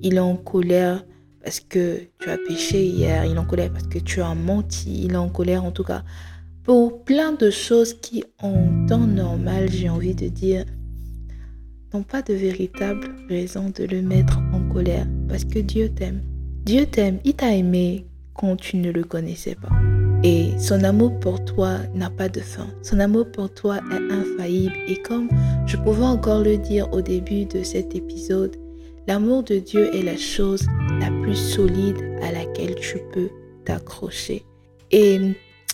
Il 0.02 0.16
est 0.16 0.20
en 0.20 0.36
colère 0.36 1.02
parce 1.42 1.60
que 1.60 2.00
tu 2.18 2.30
as 2.30 2.38
péché 2.38 2.84
hier, 2.84 3.24
il 3.24 3.34
est 3.34 3.38
en 3.38 3.44
colère 3.44 3.70
parce 3.72 3.86
que 3.86 3.98
tu 3.98 4.20
as 4.20 4.34
menti, 4.34 5.04
il 5.04 5.12
est 5.12 5.16
en 5.16 5.28
colère 5.28 5.64
en 5.64 5.70
tout 5.70 5.84
cas 5.84 6.02
pour 6.68 7.02
plein 7.02 7.32
de 7.32 7.48
choses 7.48 7.94
qui 7.94 8.24
en 8.42 8.86
temps 8.86 9.06
normal, 9.06 9.70
j'ai 9.70 9.88
envie 9.88 10.14
de 10.14 10.28
dire, 10.28 10.66
n'ont 11.94 12.02
pas 12.02 12.20
de 12.20 12.34
véritable 12.34 13.08
raison 13.30 13.72
de 13.74 13.84
le 13.84 14.02
mettre 14.02 14.38
en 14.52 14.60
colère 14.68 15.06
parce 15.30 15.46
que 15.46 15.60
Dieu 15.60 15.88
t'aime. 15.88 16.20
Dieu 16.66 16.84
t'aime, 16.84 17.20
il 17.24 17.32
t'a 17.32 17.54
aimé 17.54 18.04
quand 18.34 18.56
tu 18.56 18.76
ne 18.76 18.92
le 18.92 19.02
connaissais 19.02 19.54
pas. 19.54 19.70
Et 20.22 20.50
son 20.58 20.84
amour 20.84 21.18
pour 21.20 21.42
toi 21.42 21.78
n'a 21.94 22.10
pas 22.10 22.28
de 22.28 22.40
fin. 22.40 22.66
Son 22.82 23.00
amour 23.00 23.32
pour 23.32 23.48
toi 23.54 23.78
est 23.90 24.12
infaillible. 24.12 24.76
Et 24.88 25.00
comme 25.00 25.30
je 25.64 25.78
pouvais 25.78 26.04
encore 26.04 26.42
le 26.42 26.58
dire 26.58 26.92
au 26.92 27.00
début 27.00 27.46
de 27.46 27.62
cet 27.62 27.94
épisode, 27.94 28.56
l'amour 29.08 29.42
de 29.42 29.56
Dieu 29.56 29.90
est 29.96 30.02
la 30.02 30.18
chose 30.18 30.66
la 31.00 31.10
plus 31.22 31.34
solide 31.34 31.96
à 32.22 32.30
laquelle 32.30 32.74
tu 32.74 32.98
peux 33.12 33.30
t'accrocher. 33.64 34.44
Et 34.90 35.18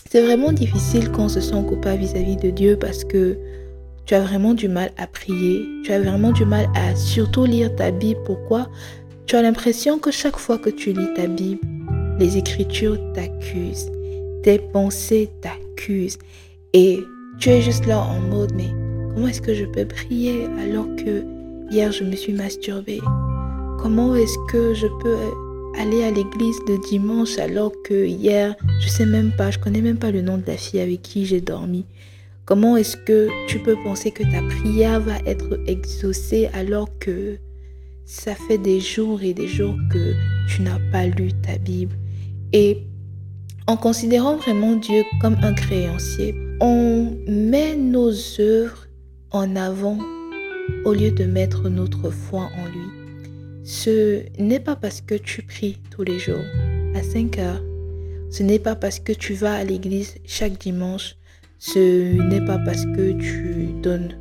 c'est 0.09 0.25
vraiment 0.25 0.53
difficile 0.53 1.11
quand 1.11 1.25
on 1.25 1.29
se 1.29 1.41
sent 1.41 1.63
coupable 1.67 1.99
vis-à-vis 1.99 2.37
de 2.37 2.49
Dieu 2.49 2.77
parce 2.79 3.03
que 3.03 3.37
tu 4.05 4.13
as 4.13 4.21
vraiment 4.21 4.53
du 4.53 4.69
mal 4.69 4.91
à 4.97 5.05
prier, 5.05 5.67
tu 5.83 5.91
as 5.91 5.99
vraiment 5.99 6.31
du 6.31 6.45
mal 6.45 6.67
à 6.75 6.95
surtout 6.95 7.43
lire 7.43 7.75
ta 7.75 7.91
Bible. 7.91 8.21
Pourquoi? 8.25 8.69
Tu 9.25 9.35
as 9.35 9.41
l'impression 9.41 9.99
que 9.99 10.11
chaque 10.11 10.37
fois 10.37 10.57
que 10.57 10.69
tu 10.69 10.93
lis 10.93 11.13
ta 11.15 11.27
Bible, 11.27 11.59
les 12.19 12.37
Écritures 12.37 12.97
t'accusent, 13.13 13.91
tes 14.43 14.59
pensées 14.59 15.29
t'accusent 15.41 16.19
et 16.71 17.03
tu 17.39 17.49
es 17.49 17.61
juste 17.61 17.85
là 17.85 17.99
en 17.99 18.19
mode 18.21 18.53
mais 18.55 18.69
comment 19.13 19.27
est-ce 19.27 19.41
que 19.41 19.53
je 19.53 19.65
peux 19.65 19.85
prier 19.85 20.45
alors 20.61 20.87
que 20.95 21.34
hier 21.71 21.91
je 21.91 22.03
me 22.03 22.15
suis 22.15 22.33
masturbée 22.33 23.01
Comment 23.85 24.15
est-ce 24.15 24.37
que 24.47 24.73
je 24.73 24.87
peux 24.87 25.15
aller 25.79 26.03
à 26.03 26.09
l'église 26.09 26.57
le 26.67 26.79
dimanche 26.89 27.37
alors 27.37 27.71
que 27.83 28.05
hier, 28.05 28.55
je 28.81 28.87
sais 28.87 29.05
même 29.05 29.31
pas, 29.31 29.51
je 29.51 29.59
connais 29.59 29.81
même 29.81 29.97
pas 29.97 30.09
le 30.09 30.21
nom 30.21 30.37
de 30.37 30.43
la 30.47 30.57
fille 30.57 30.79
avec 30.79 31.03
qui 31.03 31.25
j'ai 31.25 31.41
dormi. 31.41 31.85
Comment 32.45 32.77
est-ce 32.77 32.97
que 32.97 33.29
tu 33.47 33.59
peux 33.59 33.75
penser 33.83 34.11
que 34.11 34.23
ta 34.23 34.41
prière 34.41 34.99
va 35.01 35.17
être 35.25 35.59
exaucée 35.67 36.49
alors 36.53 36.89
que 36.99 37.37
ça 38.05 38.33
fait 38.33 38.57
des 38.57 38.79
jours 38.79 39.21
et 39.21 39.33
des 39.33 39.47
jours 39.47 39.75
que 39.91 40.13
tu 40.47 40.61
n'as 40.61 40.79
pas 40.91 41.05
lu 41.05 41.31
ta 41.43 41.57
Bible? 41.57 41.95
Et 42.53 42.83
en 43.67 43.77
considérant 43.77 44.37
vraiment 44.37 44.75
Dieu 44.75 45.03
comme 45.21 45.37
un 45.41 45.53
créancier, 45.53 46.33
on 46.61 47.15
met 47.27 47.75
nos 47.75 48.11
œuvres 48.39 48.87
en 49.31 49.55
avant 49.55 49.97
au 50.83 50.93
lieu 50.93 51.11
de 51.11 51.25
mettre 51.25 51.69
notre 51.69 52.09
foi 52.09 52.49
en 52.57 52.65
lui. 52.65 52.87
Ce 53.63 54.21
n'est 54.39 54.59
pas 54.59 54.75
parce 54.75 55.01
que 55.01 55.15
tu 55.15 55.41
pries 55.41 55.79
tous 55.89 56.03
les 56.03 56.19
jours 56.19 56.45
à 56.93 57.01
5 57.01 57.39
heures. 57.39 57.63
Ce 58.29 58.43
n'est 58.43 58.59
pas 58.59 58.75
parce 58.75 58.99
que 58.99 59.11
tu 59.11 59.33
vas 59.33 59.55
à 59.55 59.63
l'église 59.63 60.15
chaque 60.25 60.59
dimanche. 60.59 61.15
Ce 61.57 62.13
n'est 62.29 62.45
pas 62.45 62.59
parce 62.59 62.85
que 62.85 63.13
tu 63.13 63.73
donnes 63.81 64.15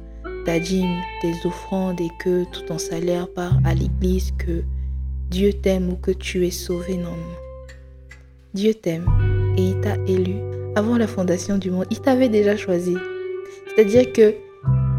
ta 0.44 0.58
dîme, 0.58 1.00
tes 1.20 1.34
offrandes 1.44 2.00
et 2.00 2.10
que 2.22 2.44
tout 2.52 2.62
ton 2.62 2.78
salaire 2.78 3.28
part 3.28 3.58
à 3.64 3.74
l'église 3.74 4.32
que 4.38 4.62
Dieu 5.30 5.52
t'aime 5.52 5.90
ou 5.90 5.96
que 5.96 6.10
tu 6.10 6.46
es 6.46 6.50
sauvé. 6.50 6.96
Non, 6.96 7.16
Dieu 8.54 8.74
t'aime 8.74 9.06
et 9.56 9.62
il 9.62 9.80
t'a 9.80 9.96
élu 10.06 10.36
avant 10.76 10.96
la 10.96 11.06
fondation 11.06 11.58
du 11.58 11.70
monde. 11.70 11.86
Il 11.90 12.00
t'avait 12.00 12.28
déjà 12.28 12.56
choisi. 12.56 12.94
C'est-à-dire 13.74 14.12
que 14.12 14.34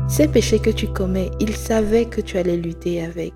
ces 0.08 0.28
péchés 0.28 0.60
que 0.60 0.70
tu 0.70 0.88
commets, 0.88 1.32
il 1.40 1.56
savait 1.56 2.06
que 2.06 2.22
tu 2.22 2.38
allais 2.38 2.58
lutter 2.58 3.04
avec 3.04 3.34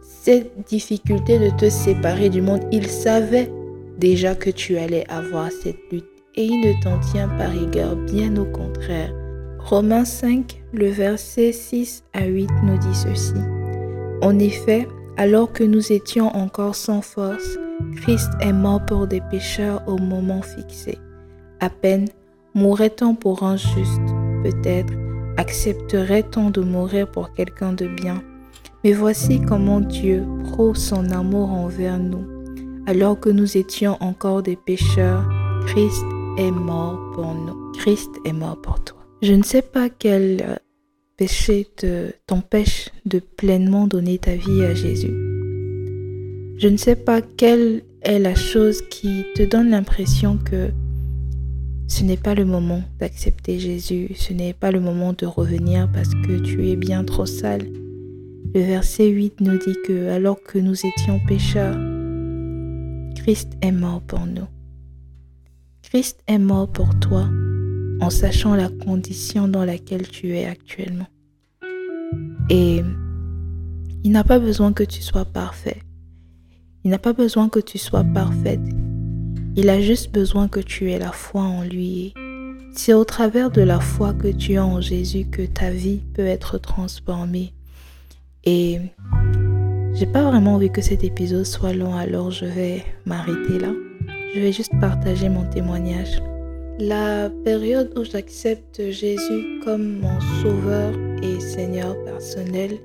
cette 0.00 0.68
difficulté 0.68 1.38
de 1.38 1.50
te 1.56 1.68
séparer 1.68 2.28
du 2.28 2.42
monde, 2.42 2.62
il 2.70 2.86
savait 2.86 3.50
déjà 3.98 4.34
que 4.34 4.50
tu 4.50 4.78
allais 4.78 5.04
avoir 5.08 5.50
cette 5.50 5.78
lutte 5.90 6.04
et 6.34 6.44
il 6.44 6.60
ne 6.60 6.82
t'en 6.82 6.98
tient 7.00 7.28
pas 7.28 7.48
rigueur, 7.48 7.96
bien 7.96 8.36
au 8.36 8.44
contraire. 8.44 9.12
Romains 9.58 10.04
5, 10.04 10.62
le 10.72 10.88
verset 10.88 11.52
6 11.52 12.04
à 12.12 12.24
8 12.24 12.48
nous 12.64 12.78
dit 12.78 12.94
ceci. 12.94 13.34
En 14.22 14.38
effet, 14.38 14.86
alors 15.16 15.52
que 15.52 15.64
nous 15.64 15.92
étions 15.92 16.28
encore 16.36 16.74
sans 16.74 17.02
force, 17.02 17.58
Christ 17.96 18.30
est 18.40 18.52
mort 18.52 18.84
pour 18.86 19.06
des 19.06 19.20
pécheurs 19.30 19.82
au 19.86 19.98
moment 19.98 20.42
fixé. 20.42 20.98
À 21.60 21.68
peine 21.68 22.08
mourrait-on 22.54 23.14
pour 23.14 23.42
un 23.42 23.56
juste, 23.56 24.08
peut-être 24.42 24.92
accepterait-on 25.42 26.50
de 26.50 26.60
mourir 26.60 27.10
pour 27.10 27.32
quelqu'un 27.32 27.72
de 27.72 27.88
bien. 27.88 28.22
Mais 28.84 28.92
voici 28.92 29.40
comment 29.40 29.80
Dieu 29.80 30.24
prouve 30.44 30.76
son 30.76 31.10
amour 31.10 31.50
envers 31.50 31.98
nous. 31.98 32.24
Alors 32.86 33.18
que 33.18 33.28
nous 33.28 33.56
étions 33.56 33.96
encore 34.00 34.44
des 34.44 34.54
pécheurs, 34.54 35.28
Christ 35.66 36.04
est 36.38 36.52
mort 36.52 36.96
pour 37.14 37.34
nous. 37.34 37.72
Christ 37.72 38.10
est 38.24 38.32
mort 38.32 38.60
pour 38.62 38.84
toi. 38.84 38.98
Je 39.20 39.32
ne 39.32 39.42
sais 39.42 39.62
pas 39.62 39.88
quel 39.88 40.42
euh, 40.42 40.54
péché 41.16 41.66
t'empêche 42.28 42.90
de 43.04 43.18
pleinement 43.18 43.88
donner 43.88 44.18
ta 44.18 44.36
vie 44.36 44.62
à 44.62 44.74
Jésus. 44.74 45.14
Je 46.56 46.68
ne 46.68 46.76
sais 46.76 46.96
pas 46.96 47.20
quelle 47.20 47.82
est 48.02 48.20
la 48.20 48.36
chose 48.36 48.82
qui 48.90 49.24
te 49.34 49.42
donne 49.42 49.70
l'impression 49.70 50.38
que 50.38 50.70
ce 51.92 52.04
n'est 52.04 52.16
pas 52.16 52.34
le 52.34 52.46
moment 52.46 52.82
d'accepter 52.98 53.58
Jésus, 53.58 54.12
ce 54.14 54.32
n'est 54.32 54.54
pas 54.54 54.70
le 54.70 54.80
moment 54.80 55.12
de 55.12 55.26
revenir 55.26 55.92
parce 55.92 56.08
que 56.08 56.38
tu 56.38 56.70
es 56.70 56.74
bien 56.74 57.04
trop 57.04 57.26
sale. 57.26 57.66
Le 58.54 58.62
verset 58.62 59.08
8 59.08 59.42
nous 59.42 59.58
dit 59.58 59.76
que 59.86 60.08
alors 60.08 60.42
que 60.42 60.58
nous 60.58 60.86
étions 60.86 61.20
pécheurs, 61.28 61.76
Christ 63.14 63.52
est 63.60 63.72
mort 63.72 64.00
pour 64.00 64.24
nous. 64.24 64.46
Christ 65.82 66.22
est 66.28 66.38
mort 66.38 66.66
pour 66.66 66.98
toi 66.98 67.28
en 68.00 68.08
sachant 68.08 68.54
la 68.54 68.70
condition 68.70 69.46
dans 69.46 69.66
laquelle 69.66 70.08
tu 70.08 70.34
es 70.34 70.46
actuellement. 70.46 71.08
Et 72.48 72.80
il 74.02 74.12
n'a 74.12 74.24
pas 74.24 74.38
besoin 74.38 74.72
que 74.72 74.82
tu 74.82 75.02
sois 75.02 75.26
parfait. 75.26 75.82
Il 76.84 76.90
n'a 76.90 76.98
pas 76.98 77.12
besoin 77.12 77.50
que 77.50 77.60
tu 77.60 77.76
sois 77.76 78.02
parfaite. 78.02 78.81
Il 79.56 79.68
a 79.68 79.80
juste 79.80 80.12
besoin 80.12 80.48
que 80.48 80.60
tu 80.60 80.90
aies 80.90 80.98
la 80.98 81.12
foi 81.12 81.42
en 81.42 81.62
lui. 81.62 82.14
C'est 82.74 82.94
au 82.94 83.04
travers 83.04 83.50
de 83.50 83.62
la 83.62 83.80
foi 83.80 84.14
que 84.14 84.28
tu 84.28 84.56
as 84.56 84.64
en 84.64 84.80
Jésus 84.80 85.26
que 85.30 85.42
ta 85.42 85.70
vie 85.70 86.00
peut 86.14 86.26
être 86.26 86.58
transformée 86.58 87.52
et 88.44 88.78
j'ai 89.94 90.06
pas 90.06 90.22
vraiment 90.22 90.54
envie 90.54 90.70
que 90.70 90.80
cet 90.80 91.04
épisode 91.04 91.44
soit 91.44 91.72
long, 91.72 91.94
alors 91.94 92.30
je 92.30 92.44
vais 92.44 92.84
m'arrêter 93.04 93.58
là. 93.60 93.72
Je 94.34 94.40
vais 94.40 94.52
juste 94.52 94.72
partager 94.80 95.28
mon 95.28 95.48
témoignage. 95.48 96.20
La 96.78 97.30
période 97.44 97.92
où 97.96 98.02
j'accepte 98.02 98.90
Jésus 98.90 99.60
comme 99.64 100.00
mon 100.00 100.18
sauveur 100.42 100.92
et 101.22 101.38
Seigneur 101.38 101.94
personnel, 102.04 102.78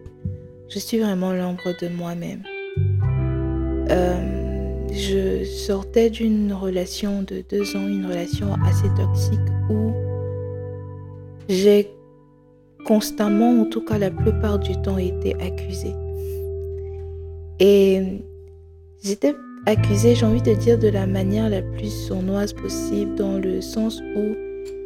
je 0.69 0.77
suis 0.77 0.99
vraiment 0.99 1.33
l'ombre 1.33 1.73
de 1.81 1.87
moi-même. 1.87 2.43
Euh, 3.89 4.36
je 4.91 5.43
sortais 5.43 6.09
d'une 6.09 6.53
relation 6.53 7.21
de 7.21 7.43
deux 7.49 7.75
ans, 7.75 7.87
une 7.87 8.05
relation 8.05 8.53
assez 8.65 8.87
toxique 8.95 9.39
où 9.69 9.91
j'ai 11.49 11.89
constamment, 12.85 13.61
en 13.61 13.65
tout 13.65 13.83
cas 13.83 13.97
la 13.97 14.11
plupart 14.11 14.59
du 14.59 14.73
temps, 14.81 14.97
été 14.97 15.33
accusée. 15.35 15.93
Et 17.59 18.23
j'étais 19.03 19.35
accusée, 19.65 20.15
j'ai 20.15 20.25
envie 20.25 20.41
de 20.41 20.53
dire, 20.53 20.77
de 20.79 20.87
la 20.87 21.07
manière 21.07 21.49
la 21.49 21.61
plus 21.61 21.89
sournoise 22.07 22.53
possible, 22.53 23.15
dans 23.15 23.37
le 23.37 23.61
sens 23.61 24.01
où 24.15 24.35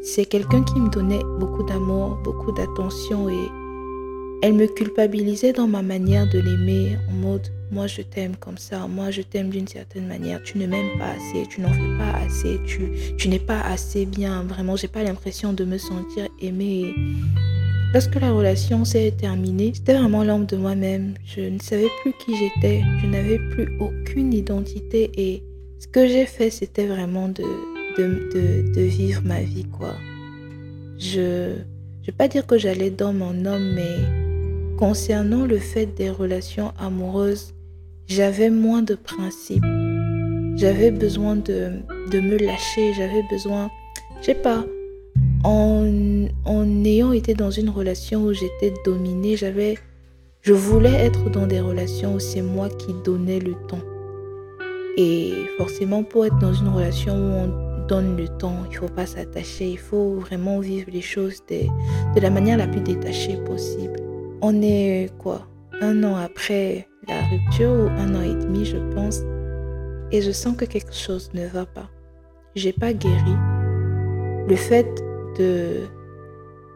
c'est 0.02 0.26
quelqu'un 0.26 0.64
qui 0.64 0.80
me 0.80 0.90
donnait 0.90 1.24
beaucoup 1.40 1.64
d'amour, 1.64 2.18
beaucoup 2.24 2.52
d'attention 2.54 3.30
et 3.30 3.61
elle 4.42 4.54
me 4.54 4.68
culpabilisait 4.68 5.54
dans 5.54 5.68
ma 5.68 5.82
manière 5.82 6.28
de 6.30 6.40
l'aimer 6.40 6.98
en 7.10 7.14
mode 7.14 7.48
moi 7.72 7.88
je 7.88 8.02
t'aime 8.02 8.36
comme 8.36 8.58
ça, 8.58 8.86
moi 8.88 9.12
je 9.12 9.22
t'aime 9.22 9.50
d'une 9.50 9.68
certaine 9.68 10.06
manière, 10.06 10.44
tu 10.44 10.58
ne 10.58 10.68
m'aimes 10.68 10.98
pas 11.00 11.12
assez, 11.12 11.48
tu 11.48 11.62
n'en 11.62 11.72
fais 11.72 11.98
pas 11.98 12.20
assez, 12.20 12.60
tu, 12.66 12.92
tu 13.18 13.30
n'es 13.30 13.40
pas 13.40 13.62
assez 13.62 14.06
bien, 14.06 14.44
vraiment 14.44 14.76
j'ai 14.76 14.90
pas 14.90 15.04
l'impression 15.04 15.54
de 15.54 15.64
me 15.64 15.78
sentir 15.78 16.28
aimée. 16.42 16.94
Lorsque 17.94 18.16
la 18.16 18.32
relation 18.32 18.86
s'est 18.86 19.14
terminée, 19.18 19.72
c'était 19.74 19.94
vraiment 19.94 20.24
l'ombre 20.24 20.48
de 20.48 20.56
moi-même. 20.56 21.14
Je 21.26 21.42
ne 21.42 21.60
savais 21.60 21.90
plus 22.02 22.14
qui 22.26 22.38
j'étais, 22.38 22.82
je 23.02 23.08
n'avais 23.08 23.38
plus 23.38 23.68
aucune 23.80 24.34
identité 24.34 25.12
et 25.18 25.44
ce 25.80 25.88
que 25.88 26.08
j'ai 26.08 26.26
fait, 26.26 26.50
c'était 26.50 26.88
vraiment 26.88 27.28
de, 27.28 27.44
de, 27.98 28.74
de, 28.74 28.82
vivre 28.82 29.22
ma 29.26 29.42
vie, 29.42 29.66
quoi. 29.66 29.96
Je 31.00 31.50
ne 31.50 32.06
vais 32.06 32.14
pas 32.18 32.28
dire 32.28 32.46
que 32.46 32.58
j'allais 32.58 32.92
dans 32.92 33.12
mon 33.12 33.46
homme, 33.46 33.74
mais 33.74 34.21
concernant 34.82 35.46
le 35.46 35.60
fait 35.60 35.86
des 35.86 36.10
relations 36.10 36.74
amoureuses, 36.80 37.54
j'avais 38.08 38.50
moins 38.50 38.82
de 38.82 38.96
principes. 38.96 39.64
J'avais 40.56 40.90
besoin 40.90 41.36
de, 41.36 41.74
de 42.10 42.20
me 42.20 42.36
lâcher, 42.36 42.92
j'avais 42.98 43.22
besoin, 43.30 43.70
je 44.22 44.26
sais 44.26 44.34
pas, 44.34 44.66
en, 45.44 46.26
en 46.46 46.84
ayant 46.84 47.12
été 47.12 47.36
dans 47.36 47.52
une 47.52 47.70
relation 47.70 48.24
où 48.24 48.34
j'étais 48.34 48.74
dominée, 48.84 49.38
j'avais, 49.38 49.78
je 50.42 50.54
voulais 50.54 50.96
être 50.96 51.30
dans 51.30 51.46
des 51.46 51.60
relations 51.60 52.16
où 52.16 52.20
c'est 52.20 52.42
moi 52.42 52.68
qui 52.68 52.96
donnais 53.06 53.40
le 53.40 53.54
temps. 53.68 53.86
Et 54.98 55.32
forcément, 55.60 56.02
pour 56.02 56.26
être 56.26 56.40
dans 56.40 56.56
une 56.56 56.70
relation 56.70 57.14
où 57.14 57.34
on 57.36 57.86
donne 57.86 58.18
le 58.18 58.28
temps, 58.28 58.58
il 58.72 58.78
faut 58.78 58.88
pas 58.88 59.06
s'attacher, 59.06 59.70
il 59.70 59.80
faut 59.80 60.16
vraiment 60.16 60.60
vivre 60.60 60.88
les 60.92 61.02
choses 61.02 61.44
de, 61.52 61.68
de 62.16 62.20
la 62.20 62.32
manière 62.32 62.58
la 62.58 62.68
plus 62.68 62.82
détachée 62.82 63.38
possible. 63.46 64.11
On 64.44 64.62
est 64.62 65.10
quoi 65.20 65.48
Un 65.82 66.04
an 66.04 66.16
après 66.16 66.88
la 67.08 67.22
rupture 67.30 67.70
ou 67.70 67.90
un 67.90 68.16
an 68.16 68.22
et 68.22 68.34
demi, 68.34 68.66
je 68.66 68.78
pense, 68.94 69.20
et 70.12 70.22
je 70.22 70.32
sens 70.32 70.56
que 70.58 70.66
quelque 70.66 70.94
chose 70.94 71.30
ne 71.34 71.46
va 71.46 71.66
pas. 71.66 71.90
J'ai 72.56 72.74
pas 72.74 72.94
guéri, 72.94 73.36
le 74.48 74.56
fait 74.56 74.88
de 75.38 75.82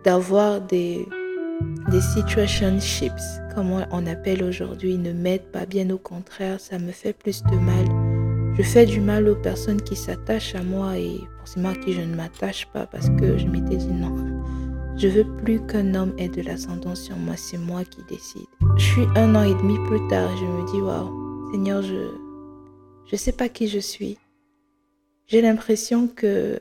d'avoir 0.04 0.62
des 0.62 1.08
des 1.90 2.02
situationships, 2.02 3.12
comme 3.56 3.72
on 3.92 4.06
appelle 4.06 4.44
aujourd'hui, 4.44 4.98
ne 4.98 5.12
m'aident 5.14 5.52
pas. 5.52 5.66
Bien 5.66 5.90
au 5.90 5.98
contraire, 5.98 6.60
ça 6.60 6.78
me 6.78 6.92
fait 6.92 7.14
plus 7.14 7.42
de 7.44 7.58
mal. 7.58 7.86
Je 8.58 8.62
fais 8.62 8.86
du 8.86 9.02
mal 9.02 9.28
aux 9.28 9.36
personnes 9.36 9.82
qui 9.82 9.96
s'attachent 9.96 10.56
à 10.56 10.64
moi 10.64 10.98
et 10.98 11.20
forcément 11.40 11.70
à 11.70 11.76
qui 11.76 11.94
je 11.94 12.02
ne 12.02 12.16
m'attache 12.16 12.68
pas 12.68 12.86
parce 12.86 13.10
que 13.10 13.38
je 13.38 13.48
m'étais 13.48 13.78
dit 13.78 13.92
non. 13.92 14.16
Je 14.98 15.10
veux 15.10 15.26
plus 15.44 15.60
qu'un 15.68 15.94
homme 15.94 16.14
ait 16.18 16.30
de 16.30 16.42
l'ascendance 16.42 17.02
sur 17.02 17.18
moi, 17.18 17.36
c'est 17.36 17.58
moi 17.58 17.84
qui 17.84 18.02
décide. 18.10 18.48
Je 18.78 18.86
suis 18.86 19.06
un 19.16 19.36
an 19.36 19.44
et 19.44 19.54
demi 19.54 19.76
plus 19.88 20.08
tard 20.08 20.32
et 20.32 20.38
je 20.38 20.46
me 20.46 20.72
dis 20.72 20.82
waouh, 20.82 21.52
Seigneur, 21.52 21.82
je 21.82 22.26
je 23.06 23.16
sais 23.18 23.34
pas 23.34 23.50
qui 23.50 23.68
je 23.68 23.80
suis. 23.80 24.18
J'ai 25.28 25.42
l'impression 25.42 26.08
que 26.08 26.60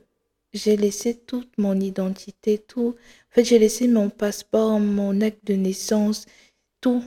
j'ai 0.52 0.76
laissé 0.76 1.14
toute 1.14 1.58
mon 1.58 1.78
identité, 1.78 2.58
tout. 2.58 2.96
En 3.30 3.34
fait, 3.34 3.44
j'ai 3.44 3.58
laissé 3.58 3.88
mon 3.88 4.10
passeport, 4.10 4.78
mon 4.80 5.20
acte 5.20 5.46
de 5.46 5.54
naissance, 5.54 6.26
tout 6.80 7.02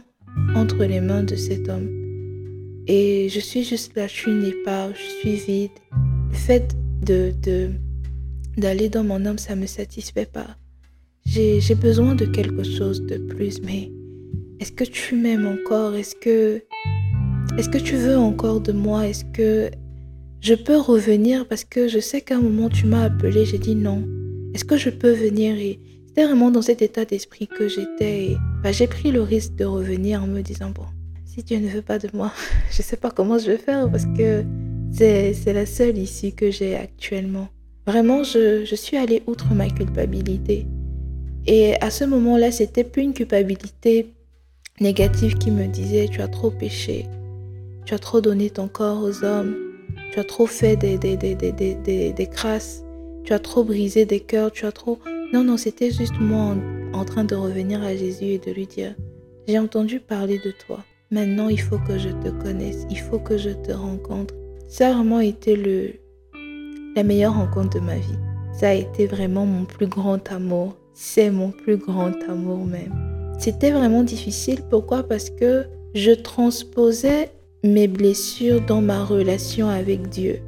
entre 0.55 0.83
les 0.85 1.01
mains 1.01 1.23
de 1.23 1.35
cet 1.35 1.69
homme. 1.69 1.89
Et 2.87 3.27
je 3.29 3.39
suis 3.39 3.63
juste 3.63 3.95
là, 3.95 4.07
je 4.07 4.13
suis 4.13 4.31
une 4.31 4.45
épave, 4.45 4.93
je 4.95 5.19
suis 5.19 5.35
vide. 5.35 5.71
Le 6.31 6.35
fait 6.35 6.75
d'aller 8.57 8.89
dans 8.89 9.03
mon 9.03 9.25
homme, 9.25 9.37
ça 9.37 9.55
me 9.55 9.65
satisfait 9.65 10.25
pas. 10.25 10.57
J'ai 11.29 11.75
besoin 11.75 12.15
de 12.15 12.25
quelque 12.25 12.63
chose 12.63 13.01
de 13.05 13.17
plus, 13.17 13.61
mais 13.61 13.91
est-ce 14.61 14.71
que 14.71 14.85
tu 14.85 15.13
m'aimes 15.15 15.45
encore? 15.45 15.93
Est-ce 15.93 16.15
que 16.15 16.63
est-ce 17.57 17.69
que 17.69 17.77
tu 17.77 17.95
veux 17.97 18.17
encore 18.17 18.61
de 18.61 18.71
moi? 18.71 19.05
Est-ce 19.07 19.25
que 19.25 19.69
je 20.39 20.53
peux 20.53 20.77
revenir? 20.77 21.45
Parce 21.47 21.65
que 21.65 21.89
je 21.89 21.99
sais 21.99 22.21
qu'à 22.21 22.37
un 22.37 22.41
moment 22.41 22.69
tu 22.69 22.87
m'as 22.87 23.03
appelé, 23.03 23.45
j'ai 23.45 23.57
dit 23.59 23.75
non. 23.75 24.07
Est-ce 24.53 24.63
que 24.63 24.77
je 24.77 24.89
peux 24.89 25.11
venir? 25.11 25.57
Et 25.57 25.81
c'était 26.07 26.25
vraiment 26.25 26.49
dans 26.49 26.61
cet 26.61 26.81
état 26.81 27.03
d'esprit 27.03 27.47
que 27.47 27.67
j'étais. 27.67 28.37
Bah, 28.63 28.71
j'ai 28.71 28.87
pris 28.87 29.11
le 29.11 29.21
risque 29.21 29.55
de 29.55 29.65
revenir 29.65 30.23
en 30.23 30.27
me 30.27 30.41
disant 30.41 30.69
bon, 30.69 30.85
si 31.25 31.43
Dieu 31.43 31.59
ne 31.59 31.67
veut 31.67 31.81
pas 31.81 31.99
de 31.99 32.07
moi, 32.13 32.31
je 32.71 32.77
ne 32.77 32.83
sais 32.83 32.97
pas 32.97 33.11
comment 33.11 33.37
je 33.37 33.51
vais 33.51 33.57
faire 33.57 33.91
parce 33.91 34.05
que 34.17 34.43
c'est 34.91 35.53
la 35.53 35.65
seule 35.65 35.97
issue 35.97 36.31
que 36.31 36.51
j'ai 36.51 36.75
actuellement. 36.75 37.49
Vraiment, 37.85 38.23
je, 38.23 38.63
je 38.65 38.75
suis 38.75 38.97
allée 38.97 39.23
outre 39.27 39.53
ma 39.53 39.69
culpabilité. 39.69 40.65
Et 41.47 41.75
à 41.81 41.89
ce 41.89 42.03
moment-là, 42.03 42.51
c'était 42.51 42.83
plus 42.83 43.03
une 43.03 43.13
culpabilité 43.13 44.13
négative 44.79 45.37
qui 45.37 45.49
me 45.49 45.65
disait 45.67 46.07
tu 46.11 46.21
as 46.21 46.27
trop 46.27 46.51
péché, 46.51 47.07
tu 47.85 47.93
as 47.93 47.99
trop 47.99 48.21
donné 48.21 48.49
ton 48.49 48.67
corps 48.67 49.01
aux 49.01 49.23
hommes, 49.23 49.55
tu 50.11 50.19
as 50.19 50.23
trop 50.23 50.45
fait 50.45 50.75
des, 50.75 50.97
des, 50.97 51.15
des, 51.15 51.35
des, 51.35 52.13
des 52.13 52.27
crasses. 52.27 52.83
Tu 53.23 53.33
as 53.33 53.39
trop 53.39 53.65
brisé 53.65 54.05
des 54.05 54.21
cœurs. 54.21 54.53
Tu 54.53 54.65
as 54.65 54.71
trop... 54.71 54.99
Non, 55.33 55.43
non, 55.43 55.57
c'était 55.57 55.91
juste 55.91 56.17
moi 56.17 56.55
en, 56.93 57.03
train 57.03 57.25
de 57.25 57.35
revenir 57.35 57.83
à 57.83 57.93
Jésus 57.93 58.25
et 58.25 58.39
de 58.39 58.51
lui 58.51 58.67
dire, 58.67 58.95
j'ai 59.47 59.59
entendu 59.59 59.99
parler 59.99 60.39
de 60.39 60.51
toi. 60.51 60.79
Maintenant, 61.11 61.49
il 61.49 61.59
faut 61.59 61.77
que 61.77 61.97
je 61.97 62.09
te 62.09 62.29
connaisse. 62.29 62.87
Il 62.89 62.99
faut 62.99 63.19
que 63.19 63.37
je 63.37 63.49
te 63.49 63.73
rencontre. 63.73 64.33
Ça 64.69 64.87
a 64.87 64.93
vraiment 64.93 65.19
été 65.19 65.57
le, 65.57 65.93
la 66.95 67.03
meilleure 67.03 67.35
rencontre 67.35 67.79
de 67.79 67.85
ma 67.85 67.97
vie. 67.97 68.17
Ça 68.53 68.69
a 68.69 68.73
été 68.73 69.07
vraiment 69.07 69.45
mon 69.45 69.65
plus 69.65 69.87
grand 69.87 70.31
amour. 70.31 70.77
C'est 70.99 71.29
mon 71.29 71.51
plus 71.51 71.77
grand 71.77 72.11
amour 72.27 72.65
même. 72.65 72.91
C'était 73.37 73.69
vraiment 73.69 74.01
difficile. 74.01 74.61
Pourquoi? 74.67 75.03
Parce 75.03 75.29
que 75.29 75.67
je 75.93 76.09
transposais 76.09 77.29
mes 77.63 77.87
blessures 77.87 78.61
dans 78.61 78.81
ma 78.81 79.03
relation 79.03 79.69
avec 79.69 80.09
Dieu. 80.09 80.39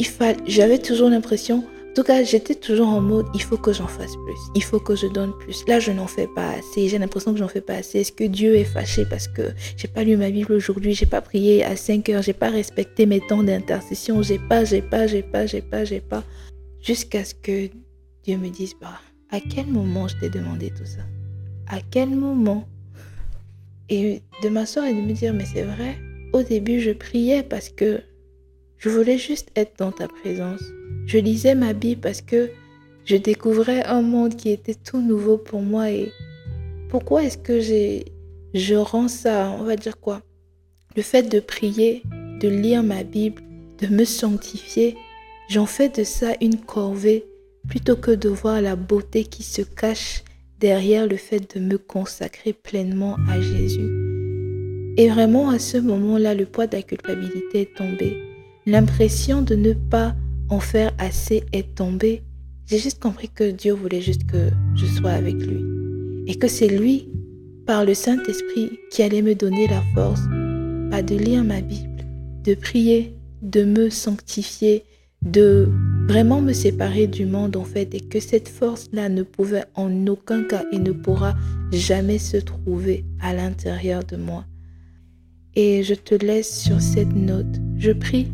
Il 0.00 0.08
j'avais 0.48 0.78
toujours 0.78 1.08
l'impression, 1.08 1.58
en 1.58 1.94
tout 1.94 2.02
cas, 2.02 2.24
j'étais 2.24 2.56
toujours 2.56 2.88
en 2.88 3.00
mode, 3.00 3.26
il 3.32 3.40
faut 3.40 3.58
que 3.58 3.72
j'en 3.72 3.86
fasse 3.86 4.16
plus, 4.26 4.38
il 4.56 4.64
faut 4.64 4.80
que 4.80 4.96
je 4.96 5.06
donne 5.06 5.32
plus. 5.38 5.64
Là, 5.68 5.78
je 5.78 5.92
n'en 5.92 6.08
fais 6.08 6.26
pas 6.34 6.50
assez, 6.58 6.88
j'ai 6.88 6.98
l'impression 6.98 7.32
que 7.32 7.38
j'en 7.38 7.46
fais 7.46 7.60
pas 7.60 7.74
assez. 7.74 8.00
Est-ce 8.00 8.12
que 8.12 8.24
Dieu 8.24 8.56
est 8.56 8.64
fâché 8.64 9.04
parce 9.08 9.28
que 9.28 9.52
j'ai 9.76 9.86
pas 9.86 10.02
lu 10.02 10.16
ma 10.16 10.30
Bible 10.30 10.52
aujourd'hui, 10.52 10.94
j'ai 10.94 11.06
pas 11.06 11.20
prié 11.20 11.62
à 11.64 11.76
5 11.76 12.08
heures, 12.08 12.22
j'ai 12.22 12.32
pas 12.32 12.50
respecté 12.50 13.06
mes 13.06 13.20
temps 13.20 13.44
d'intercession, 13.44 14.20
j'ai 14.20 14.40
pas, 14.40 14.64
j'ai 14.64 14.82
pas, 14.82 15.06
j'ai 15.06 15.22
pas, 15.22 15.46
j'ai 15.46 15.62
pas, 15.62 15.84
j'ai 15.84 16.00
pas, 16.00 16.24
jusqu'à 16.82 17.24
ce 17.24 17.34
que 17.34 17.68
Dieu 18.24 18.36
me 18.36 18.48
dise, 18.48 18.74
bah, 18.80 18.98
à 19.30 19.40
quel 19.40 19.66
moment 19.66 20.08
je 20.08 20.16
t'ai 20.18 20.30
demandé 20.30 20.70
tout 20.70 20.86
ça? 20.86 21.02
À 21.68 21.80
quel 21.90 22.10
moment? 22.10 22.68
Et 23.88 24.22
de 24.42 24.48
m'asseoir 24.48 24.86
et 24.86 24.94
de 24.94 25.00
me 25.00 25.12
dire, 25.12 25.32
mais 25.32 25.44
c'est 25.44 25.62
vrai, 25.62 25.96
au 26.32 26.42
début, 26.42 26.80
je 26.80 26.90
priais 26.90 27.42
parce 27.42 27.68
que 27.68 28.00
je 28.78 28.88
voulais 28.88 29.18
juste 29.18 29.50
être 29.56 29.78
dans 29.78 29.92
ta 29.92 30.08
présence. 30.08 30.62
Je 31.06 31.18
lisais 31.18 31.54
ma 31.54 31.72
Bible 31.72 32.00
parce 32.00 32.20
que 32.20 32.50
je 33.04 33.16
découvrais 33.16 33.84
un 33.84 34.02
monde 34.02 34.36
qui 34.36 34.50
était 34.50 34.74
tout 34.74 35.00
nouveau 35.00 35.38
pour 35.38 35.62
moi. 35.62 35.90
Et 35.90 36.12
pourquoi 36.88 37.24
est-ce 37.24 37.38
que 37.38 37.60
j'ai 37.60 38.04
je 38.54 38.74
rends 38.74 39.08
ça, 39.08 39.50
on 39.58 39.64
va 39.64 39.76
dire 39.76 40.00
quoi? 40.00 40.22
Le 40.96 41.02
fait 41.02 41.24
de 41.24 41.40
prier, 41.40 42.02
de 42.40 42.48
lire 42.48 42.82
ma 42.82 43.02
Bible, 43.02 43.42
de 43.80 43.86
me 43.88 44.04
sanctifier, 44.04 44.96
j'en 45.48 45.66
fais 45.66 45.90
de 45.90 46.04
ça 46.04 46.32
une 46.40 46.58
corvée 46.58 47.26
plutôt 47.68 47.96
que 47.96 48.10
de 48.10 48.28
voir 48.28 48.60
la 48.60 48.76
beauté 48.76 49.24
qui 49.24 49.42
se 49.42 49.62
cache 49.62 50.22
derrière 50.60 51.06
le 51.06 51.16
fait 51.16 51.56
de 51.56 51.60
me 51.60 51.78
consacrer 51.78 52.52
pleinement 52.52 53.16
à 53.28 53.40
Jésus. 53.40 53.90
Et 54.96 55.08
vraiment, 55.08 55.50
à 55.50 55.58
ce 55.58 55.76
moment-là, 55.76 56.34
le 56.34 56.46
poids 56.46 56.66
de 56.66 56.76
la 56.76 56.82
culpabilité 56.82 57.62
est 57.62 57.76
tombé. 57.76 58.16
L'impression 58.64 59.42
de 59.42 59.54
ne 59.54 59.74
pas 59.74 60.14
en 60.48 60.60
faire 60.60 60.92
assez 60.98 61.44
est 61.52 61.74
tombée. 61.74 62.22
J'ai 62.66 62.78
juste 62.78 63.00
compris 63.00 63.28
que 63.28 63.50
Dieu 63.50 63.72
voulait 63.72 64.00
juste 64.00 64.26
que 64.26 64.50
je 64.74 64.86
sois 64.86 65.12
avec 65.12 65.34
lui. 65.34 65.62
Et 66.26 66.36
que 66.36 66.48
c'est 66.48 66.68
lui, 66.68 67.10
par 67.66 67.84
le 67.84 67.94
Saint-Esprit, 67.94 68.70
qui 68.90 69.02
allait 69.02 69.22
me 69.22 69.34
donner 69.34 69.68
la 69.68 69.82
force 69.94 70.22
pas 70.90 71.02
de 71.02 71.16
lire 71.16 71.44
ma 71.44 71.60
Bible, 71.60 72.04
de 72.44 72.54
prier, 72.54 73.14
de 73.42 73.64
me 73.64 73.90
sanctifier, 73.90 74.84
de 75.22 75.68
vraiment 76.06 76.40
me 76.40 76.52
séparer 76.52 77.08
du 77.08 77.26
monde 77.26 77.56
en 77.56 77.64
fait 77.64 77.94
et 77.94 78.00
que 78.00 78.20
cette 78.20 78.48
force-là 78.48 79.08
ne 79.08 79.22
pouvait 79.22 79.64
en 79.74 80.06
aucun 80.06 80.44
cas 80.44 80.64
et 80.72 80.78
ne 80.78 80.92
pourra 80.92 81.34
jamais 81.72 82.18
se 82.18 82.36
trouver 82.36 83.04
à 83.20 83.34
l'intérieur 83.34 84.04
de 84.04 84.16
moi. 84.16 84.44
Et 85.56 85.82
je 85.82 85.94
te 85.94 86.14
laisse 86.14 86.60
sur 86.60 86.80
cette 86.80 87.14
note. 87.14 87.60
Je 87.76 87.90
prie 87.90 88.28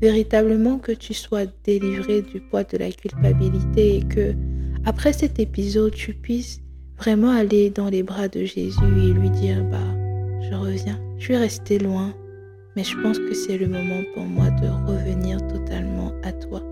véritablement 0.00 0.78
que 0.78 0.92
tu 0.92 1.12
sois 1.12 1.46
délivré 1.64 2.22
du 2.22 2.40
poids 2.40 2.64
de 2.64 2.78
la 2.78 2.90
culpabilité 2.92 3.96
et 3.96 4.02
que 4.02 4.34
après 4.84 5.12
cet 5.12 5.38
épisode, 5.38 5.92
tu 5.92 6.14
puisses 6.14 6.60
vraiment 6.98 7.30
aller 7.30 7.70
dans 7.70 7.88
les 7.88 8.02
bras 8.02 8.28
de 8.28 8.44
Jésus 8.44 8.78
et 8.96 9.12
lui 9.12 9.30
dire 9.30 9.64
bah 9.64 9.78
je 10.40 10.54
reviens. 10.54 11.00
Je 11.18 11.24
suis 11.24 11.36
resté 11.36 11.78
loin, 11.78 12.14
mais 12.74 12.84
je 12.84 12.96
pense 13.00 13.18
que 13.18 13.34
c'est 13.34 13.58
le 13.58 13.68
moment 13.68 14.02
pour 14.14 14.24
moi 14.24 14.50
de 14.50 14.68
revenir 14.90 15.38
totalement 15.46 16.12
à 16.24 16.32
toi. 16.32 16.62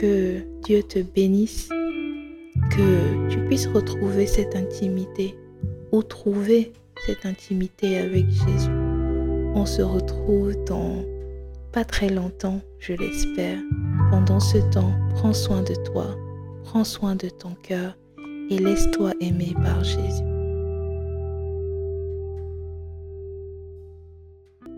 Que 0.00 0.38
Dieu 0.64 0.82
te 0.82 1.00
bénisse, 1.00 1.68
que 2.70 3.28
tu 3.28 3.38
puisses 3.44 3.66
retrouver 3.66 4.26
cette 4.26 4.56
intimité 4.56 5.36
ou 5.92 6.02
trouver 6.02 6.72
cette 7.06 7.26
intimité 7.26 7.98
avec 7.98 8.24
Jésus. 8.30 8.70
On 9.54 9.66
se 9.66 9.82
retrouve 9.82 10.54
dans 10.64 11.04
pas 11.72 11.84
très 11.84 12.08
longtemps, 12.08 12.62
je 12.78 12.94
l'espère. 12.94 13.58
Pendant 14.10 14.40
ce 14.40 14.56
temps, 14.70 14.94
prends 15.16 15.34
soin 15.34 15.60
de 15.60 15.74
toi, 15.92 16.16
prends 16.64 16.84
soin 16.84 17.14
de 17.14 17.28
ton 17.28 17.54
cœur 17.62 17.94
et 18.48 18.56
laisse-toi 18.56 19.12
aimer 19.20 19.52
par 19.62 19.84
Jésus. 19.84 20.29